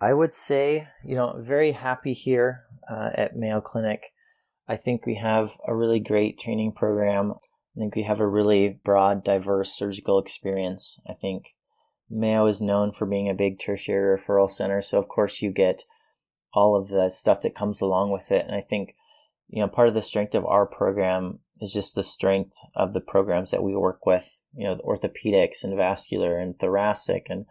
I 0.00 0.12
would 0.12 0.32
say, 0.32 0.88
you 1.04 1.16
know, 1.16 1.34
very 1.40 1.72
happy 1.72 2.12
here 2.12 2.64
uh, 2.90 3.10
at 3.14 3.36
Mayo 3.36 3.60
Clinic. 3.60 4.12
I 4.68 4.76
think 4.76 5.06
we 5.06 5.16
have 5.16 5.50
a 5.66 5.74
really 5.74 6.00
great 6.00 6.38
training 6.38 6.72
program. 6.72 7.34
I 7.76 7.80
think 7.80 7.96
we 7.96 8.04
have 8.04 8.20
a 8.20 8.28
really 8.28 8.80
broad, 8.84 9.24
diverse 9.24 9.76
surgical 9.76 10.18
experience. 10.18 10.98
I 11.08 11.14
think 11.14 11.46
Mayo 12.08 12.46
is 12.46 12.60
known 12.60 12.92
for 12.92 13.06
being 13.06 13.28
a 13.28 13.34
big 13.34 13.58
tertiary 13.58 14.18
referral 14.18 14.48
center, 14.48 14.80
so 14.80 14.98
of 14.98 15.08
course 15.08 15.42
you 15.42 15.50
get 15.50 15.82
all 16.52 16.76
of 16.76 16.88
the 16.88 17.08
stuff 17.08 17.40
that 17.40 17.54
comes 17.54 17.80
along 17.80 18.12
with 18.12 18.30
it. 18.30 18.44
And 18.46 18.54
I 18.54 18.60
think, 18.60 18.94
you 19.48 19.60
know, 19.60 19.68
part 19.68 19.88
of 19.88 19.94
the 19.94 20.02
strength 20.02 20.34
of 20.34 20.44
our 20.46 20.66
program 20.66 21.40
is 21.60 21.72
just 21.72 21.94
the 21.94 22.02
strength 22.02 22.54
of 22.74 22.92
the 22.92 23.00
programs 23.00 23.50
that 23.50 23.62
we 23.62 23.74
work 23.76 24.04
with, 24.06 24.40
you 24.54 24.66
know, 24.66 24.76
orthopedics 24.84 25.62
and 25.62 25.76
vascular 25.76 26.38
and 26.38 26.58
thoracic 26.58 27.26
and 27.28 27.46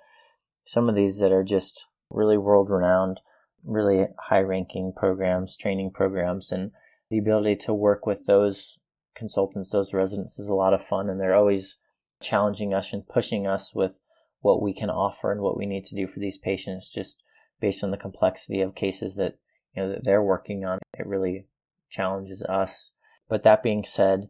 some 0.65 0.89
of 0.89 0.95
these 0.95 1.19
that 1.19 1.31
are 1.31 1.43
just 1.43 1.87
really 2.09 2.37
world 2.37 2.69
renowned, 2.69 3.21
really 3.63 4.07
high 4.19 4.39
ranking 4.39 4.93
programs, 4.95 5.57
training 5.57 5.91
programs, 5.91 6.51
and 6.51 6.71
the 7.09 7.17
ability 7.17 7.55
to 7.55 7.73
work 7.73 8.05
with 8.05 8.25
those 8.25 8.79
consultants, 9.15 9.71
those 9.71 9.93
residents 9.93 10.39
is 10.39 10.47
a 10.47 10.53
lot 10.53 10.73
of 10.73 10.83
fun. 10.83 11.09
And 11.09 11.19
they're 11.19 11.35
always 11.35 11.77
challenging 12.21 12.73
us 12.73 12.93
and 12.93 13.07
pushing 13.07 13.45
us 13.45 13.73
with 13.75 13.99
what 14.41 14.61
we 14.61 14.73
can 14.73 14.89
offer 14.89 15.31
and 15.31 15.41
what 15.41 15.57
we 15.57 15.65
need 15.65 15.85
to 15.85 15.95
do 15.95 16.07
for 16.07 16.19
these 16.19 16.37
patients 16.37 16.91
just 16.91 17.23
based 17.59 17.83
on 17.83 17.91
the 17.91 17.97
complexity 17.97 18.61
of 18.61 18.75
cases 18.75 19.15
that 19.15 19.37
you 19.75 19.81
know 19.81 19.89
that 19.89 20.03
they're 20.03 20.23
working 20.23 20.65
on. 20.65 20.79
It 20.97 21.07
really 21.07 21.47
challenges 21.93 22.41
us. 22.43 22.91
But 23.29 23.43
that 23.43 23.63
being 23.63 23.83
said, 23.83 24.29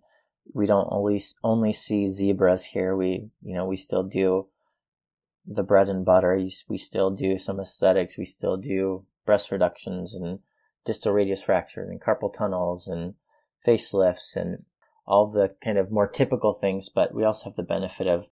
we 0.54 0.66
don't 0.66 0.86
always 0.86 1.36
only 1.44 1.72
see 1.72 2.08
zebras 2.08 2.66
here. 2.66 2.96
We 2.96 3.30
you 3.42 3.56
know 3.56 3.66
we 3.66 3.78
still 3.78 4.04
do 4.04 4.48
the 5.46 5.64
bread 5.64 5.90
and 5.90 6.06
butter. 6.06 6.40
We 6.68 6.78
still 6.78 7.10
do 7.12 7.38
some 7.38 7.60
aesthetics. 7.60 8.18
We 8.18 8.26
still 8.26 8.58
do 8.58 9.06
breast 9.26 9.52
reductions 9.52 10.14
and 10.14 10.40
distal 10.86 11.14
radius 11.14 11.44
fractures 11.44 11.90
and 11.90 12.02
carpal 12.02 12.34
tunnels 12.34 12.88
and 12.88 13.16
facelifts 13.66 14.36
and 14.36 14.66
all 15.06 15.30
the 15.30 15.56
kind 15.64 15.78
of 15.78 15.92
more 15.92 16.08
typical 16.08 16.54
things. 16.54 16.90
But 16.90 17.14
we 17.14 17.24
also 17.24 17.46
have 17.46 17.56
the 17.56 17.64
benefit 17.64 18.08
of 18.08 18.26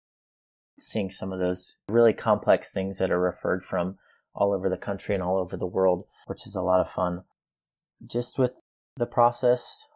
seeing 0.81 1.11
some 1.11 1.33
of 1.33 1.39
those 1.39 1.77
really 1.89 2.13
complex 2.13 2.73
things 2.73 2.99
that 2.99 3.11
are 3.11 3.21
referred 3.21 3.65
from 3.65 3.99
all 4.35 4.53
over 4.53 4.69
the 4.69 4.77
country 4.77 5.15
and 5.15 5.23
all 5.23 5.39
over 5.39 5.57
the 5.57 5.67
world, 5.67 6.05
which 6.27 6.47
is 6.47 6.55
a 6.55 6.63
lot 6.63 6.81
of 6.81 6.91
fun. 6.91 7.25
Just 8.07 8.39
with 8.39 8.63
the 8.99 9.07
process, 9.07 9.89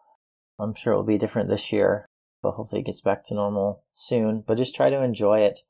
I'm 0.59 0.75
sure 0.75 0.93
it 0.93 0.97
will 0.97 1.03
be 1.03 1.19
different 1.19 1.49
this 1.49 1.73
year, 1.73 2.07
but 2.43 2.53
hopefully 2.53 2.81
it 2.81 2.87
gets 2.87 3.01
back 3.01 3.25
to 3.27 3.35
normal 3.35 3.85
soon. 3.93 4.45
But 4.47 4.59
just 4.59 4.75
try 4.75 4.91
to 4.91 5.03
enjoy 5.03 5.41
it. 5.41 5.61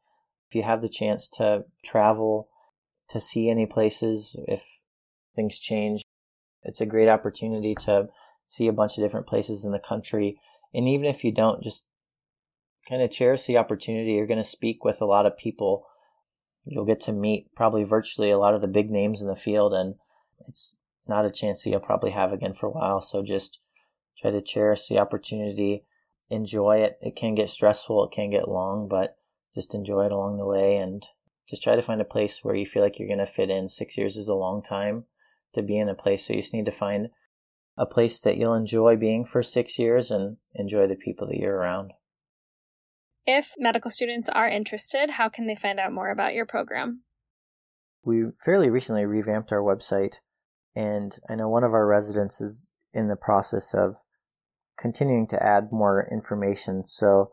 If 0.49 0.55
you 0.55 0.63
have 0.63 0.83
the 0.83 0.89
chance 0.89 1.29
to 1.39 1.65
travel, 1.85 2.49
to 3.11 3.21
see 3.21 3.49
any 3.49 3.67
places, 3.67 4.37
if 4.47 4.63
things 5.35 5.59
change, 5.59 6.03
it's 6.63 6.81
a 6.81 6.87
great 6.87 7.09
opportunity 7.09 7.75
to 7.81 8.09
see 8.45 8.69
a 8.69 8.73
bunch 8.73 8.97
of 8.97 9.05
different 9.05 9.27
places 9.27 9.65
in 9.65 9.73
the 9.73 9.79
country. 9.79 10.39
And 10.75 10.89
even 10.89 11.07
if 11.07 11.25
you 11.25 11.33
don't, 11.33 11.63
just 11.63 11.85
kind 12.89 13.03
of 13.03 13.11
cherish 13.11 13.45
the 13.45 13.57
opportunity. 13.57 14.13
You're 14.13 14.27
going 14.27 14.43
to 14.43 14.49
speak 14.49 14.85
with 14.85 15.01
a 15.01 15.07
lot 15.07 15.27
of 15.27 15.37
people 15.37 15.87
you'll 16.65 16.85
get 16.85 17.01
to 17.01 17.13
meet 17.13 17.55
probably 17.55 17.85
virtually 17.85 18.31
a 18.31 18.39
lot 18.39 18.55
of 18.55 18.61
the 18.61 18.69
big 18.69 18.91
names 18.91 19.21
in 19.21 19.29
the 19.29 19.37
field, 19.37 19.73
and 19.75 19.97
it's 20.49 20.77
not 21.07 21.25
a 21.25 21.31
chance 21.31 21.63
that 21.63 21.71
you'll 21.71 21.81
probably 21.81 22.13
have 22.13 22.33
again 22.33 22.55
for 22.55 22.67
a 22.67 22.71
while. 22.71 23.01
So 23.01 23.23
just 23.23 23.61
try 24.19 24.31
to 24.31 24.41
cherish 24.41 24.87
the 24.89 24.99
opportunity, 24.99 25.85
enjoy 26.31 26.79
it. 26.79 26.99
It 27.01 27.17
can 27.17 27.35
get 27.35 27.51
stressful, 27.51 28.05
it 28.05 28.15
can 28.15 28.31
get 28.31 28.49
long, 28.49 28.89
but 28.89 29.17
just 29.55 29.75
enjoy 29.75 30.07
it 30.07 30.13
along 30.13 30.39
the 30.39 30.47
way 30.47 30.77
and 30.77 31.05
just 31.49 31.63
try 31.63 31.77
to 31.77 31.83
find 31.83 32.01
a 32.01 32.05
place 32.05 32.41
where 32.43 32.55
you 32.55 32.67
feel 32.67 32.83
like 32.83 32.99
you're 32.99 33.09
going 33.09 33.19
to 33.19 33.27
fit 33.27 33.51
in. 33.51 33.69
Six 33.69 33.99
years 33.99 34.17
is 34.17 34.29
a 34.29 34.35
long 34.35 34.63
time 34.63 35.05
to 35.55 35.63
be 35.63 35.79
in 35.79 35.89
a 35.89 35.95
place, 35.95 36.27
so 36.27 36.33
you 36.33 36.41
just 36.41 36.55
need 36.55 36.65
to 36.67 36.73
find 36.73 37.09
a 37.77 37.87
place 37.87 38.21
that 38.21 38.37
you'll 38.37 38.55
enjoy 38.55 38.97
being 38.97 39.25
for 39.25 39.43
six 39.43 39.79
years 39.79 40.11
and 40.11 40.37
enjoy 40.55 40.87
the 40.87 40.95
people 40.95 41.27
that 41.27 41.37
you're 41.37 41.57
around. 41.57 41.93
If 43.27 43.53
medical 43.59 43.91
students 43.91 44.29
are 44.29 44.49
interested, 44.49 45.11
how 45.11 45.29
can 45.29 45.47
they 45.47 45.55
find 45.55 45.79
out 45.79 45.93
more 45.93 46.11
about 46.11 46.35
your 46.35 46.47
program? 46.47 47.03
We 48.05 48.25
fairly 48.45 48.69
recently 48.69 49.05
revamped 49.05 49.53
our 49.53 49.61
website, 49.61 50.17
and 50.75 51.19
I 51.29 51.35
know 51.35 51.49
one 51.49 51.65
of 51.65 51.75
our 51.75 51.87
residents 51.87 52.41
is 52.41 52.71
in 52.93 53.09
the 53.09 53.17
process 53.17 53.75
of 53.75 53.97
continuing 54.79 55.27
to 55.29 55.43
add 55.43 55.73
more 55.73 56.07
information. 56.11 56.85
So 56.87 57.33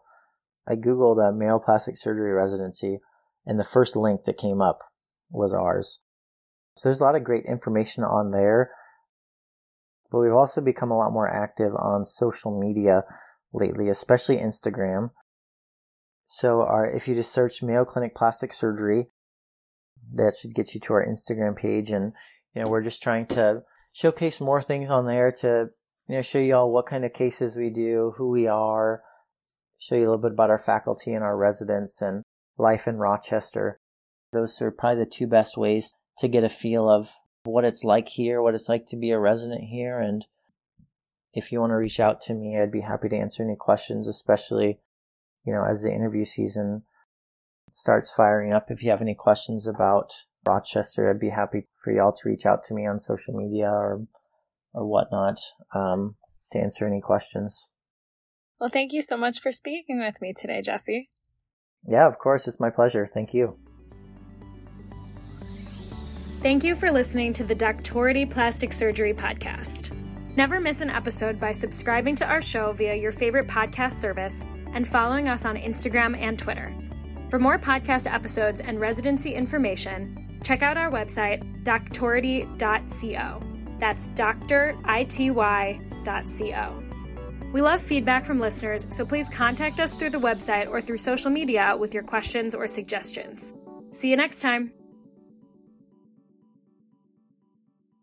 I 0.68 0.76
Googled 0.76 1.18
uh, 1.18 1.30
a 1.30 1.34
Mayo 1.34 1.60
plastic 1.60 1.98
surgery 1.98 2.32
residency, 2.32 3.00
and 3.46 3.60
the 3.60 3.64
first 3.64 3.96
link 3.96 4.24
that 4.26 4.38
came 4.38 4.62
up 4.62 4.80
was 5.30 5.54
ours. 5.54 6.02
So 6.76 6.90
there's 6.90 7.02
a 7.02 7.04
lot 7.04 7.16
of 7.16 7.24
great 7.24 7.46
information 7.46 8.04
on 8.04 8.32
there, 8.32 8.72
but 10.12 10.20
we've 10.20 10.34
also 10.34 10.62
become 10.62 10.92
a 10.92 10.98
lot 10.98 11.12
more 11.12 11.28
active 11.28 11.74
on 11.76 12.06
social 12.06 12.58
media 12.58 13.04
lately, 13.54 13.90
especially 13.90 14.38
Instagram. 14.38 15.12
So 16.26 16.62
our, 16.62 16.86
if 16.86 17.08
you 17.08 17.16
just 17.16 17.34
search 17.34 17.64
Mayo 17.64 17.86
Clinic 17.86 18.16
Plastic 18.16 18.54
Surgery, 18.54 19.08
that 20.14 20.34
should 20.40 20.54
get 20.54 20.74
you 20.74 20.80
to 20.82 20.94
our 20.94 21.06
Instagram 21.06 21.58
page. 21.58 21.90
And, 21.90 22.14
you 22.60 22.66
know, 22.66 22.72
we're 22.72 22.84
just 22.84 23.02
trying 23.02 23.26
to 23.26 23.64
showcase 23.94 24.42
more 24.42 24.62
things 24.62 24.90
on 24.90 25.06
there 25.06 25.32
to, 25.32 25.70
you 26.10 26.16
know, 26.16 26.22
show 26.22 26.40
you 26.40 26.54
all 26.56 26.70
what 26.70 26.88
kind 26.88 27.06
of 27.06 27.14
cases 27.14 27.56
we 27.56 27.70
do, 27.70 28.14
who 28.18 28.30
we 28.30 28.48
are, 28.48 29.02
show 29.78 29.96
you 29.96 30.02
a 30.02 30.10
little 30.10 30.18
bit 30.18 30.34
about 30.34 30.50
our 30.50 30.60
faculty 30.60 31.14
and 31.14 31.24
our 31.24 31.38
residents 31.38 32.02
and 32.02 32.24
life 32.58 32.86
in 32.86 32.98
Rochester. 32.98 33.80
Those 34.34 34.62
are 34.62 34.72
probably 34.72 35.06
the 35.06 35.10
two 35.10 35.26
best 35.26 35.56
ways 35.56 35.94
to 36.18 36.28
get 36.28 36.44
a 36.44 36.50
feel 36.50 36.90
of 36.90 37.14
what 37.46 37.64
it's 37.64 37.86
like 37.86 38.10
here, 38.10 38.42
what 38.42 38.56
it's 38.56 38.68
like 38.68 38.86
to 38.88 38.98
be 38.98 39.12
a 39.12 39.18
resident 39.20 39.70
here. 39.70 39.98
And 39.98 40.26
if 41.34 41.54
you 41.54 41.62
want 41.62 41.72
to 41.72 41.78
reach 41.78 42.02
out 42.02 42.20
to 42.24 42.34
me, 42.34 42.60
I'd 42.60 42.74
be 42.74 42.82
happy 42.82 43.08
to 43.08 43.16
answer 43.16 43.42
any 43.42 43.56
questions, 43.56 44.06
especially 44.06 44.80
you 45.46 45.54
know, 45.54 45.64
as 45.64 45.84
the 45.84 45.94
interview 45.94 46.26
season 46.26 46.84
starts 47.72 48.12
firing 48.12 48.52
up, 48.52 48.70
if 48.70 48.84
you 48.84 48.92
have 48.92 49.02
any 49.02 49.16
questions 49.16 49.66
about 49.66 50.12
Rochester, 50.46 51.10
I'd 51.10 51.20
be 51.20 51.30
happy 51.30 51.68
for 51.84 51.92
y'all 51.92 52.14
to 52.14 52.30
reach 52.30 52.46
out 52.46 52.64
to 52.66 52.74
me 52.74 52.88
on 52.88 53.00
social 53.00 53.34
media 53.34 53.68
or 53.70 54.08
or 54.74 54.86
whatnot 54.86 55.40
um, 55.74 56.16
to 56.52 56.60
answer 56.60 56.86
any 56.86 57.02
questions. 57.02 57.70
Well, 58.60 58.70
thank 58.72 58.94
you 58.94 59.02
so 59.02 59.18
much 59.18 59.42
for 59.42 59.52
speaking 59.52 60.00
with 60.00 60.22
me 60.22 60.34
today, 60.36 60.62
Jesse. 60.62 61.10
Yeah, 61.88 62.08
of 62.08 62.20
course. 62.20 62.48
It's 62.48 62.60
my 62.60 62.70
pleasure. 62.70 63.08
Thank 63.08 63.34
you. 63.34 63.58
Thank 66.42 66.64
you 66.64 66.76
for 66.76 66.92
listening 66.92 67.34
to 67.34 67.44
the 67.44 67.56
Doctority 67.56 68.30
Plastic 68.30 68.74
Surgery 68.74 69.14
Podcast. 69.14 69.96
Never 70.38 70.60
miss 70.60 70.82
an 70.82 70.90
episode 70.90 71.40
by 71.40 71.52
subscribing 71.52 72.16
to 72.18 72.26
our 72.26 72.42
show 72.42 72.72
via 72.72 72.96
your 72.96 73.12
favorite 73.12 73.48
podcast 73.48 73.94
service 73.94 74.46
and 74.74 74.88
following 74.88 75.28
us 75.28 75.44
on 75.44 75.58
Instagram 75.58 76.18
and 76.18 76.38
Twitter. 76.38 76.74
For 77.30 77.40
more 77.40 77.60
podcast 77.60 78.12
episodes 78.12 78.62
and 78.62 78.80
residency 78.80 79.34
information, 79.34 80.29
check 80.44 80.62
out 80.62 80.78
our 80.78 80.92
website, 80.92 81.64
doctority.co. 81.64 83.42
That's 83.80 84.10
doctority.co. 84.10 86.84
We 87.52 87.62
love 87.62 87.82
feedback 87.82 88.26
from 88.26 88.40
listeners, 88.40 88.88
so 88.96 89.04
please 89.06 89.30
contact 89.30 89.80
us 89.80 89.96
through 89.96 90.12
the 90.12 90.20
website 90.20 90.70
or 90.70 90.82
through 90.82 90.98
social 90.98 91.32
media 91.32 91.76
with 91.78 91.94
your 91.94 92.04
questions 92.04 92.54
or 92.54 92.68
suggestions. 92.68 93.54
See 93.92 94.12
you 94.12 94.18
next 94.18 94.42
time. 94.42 94.72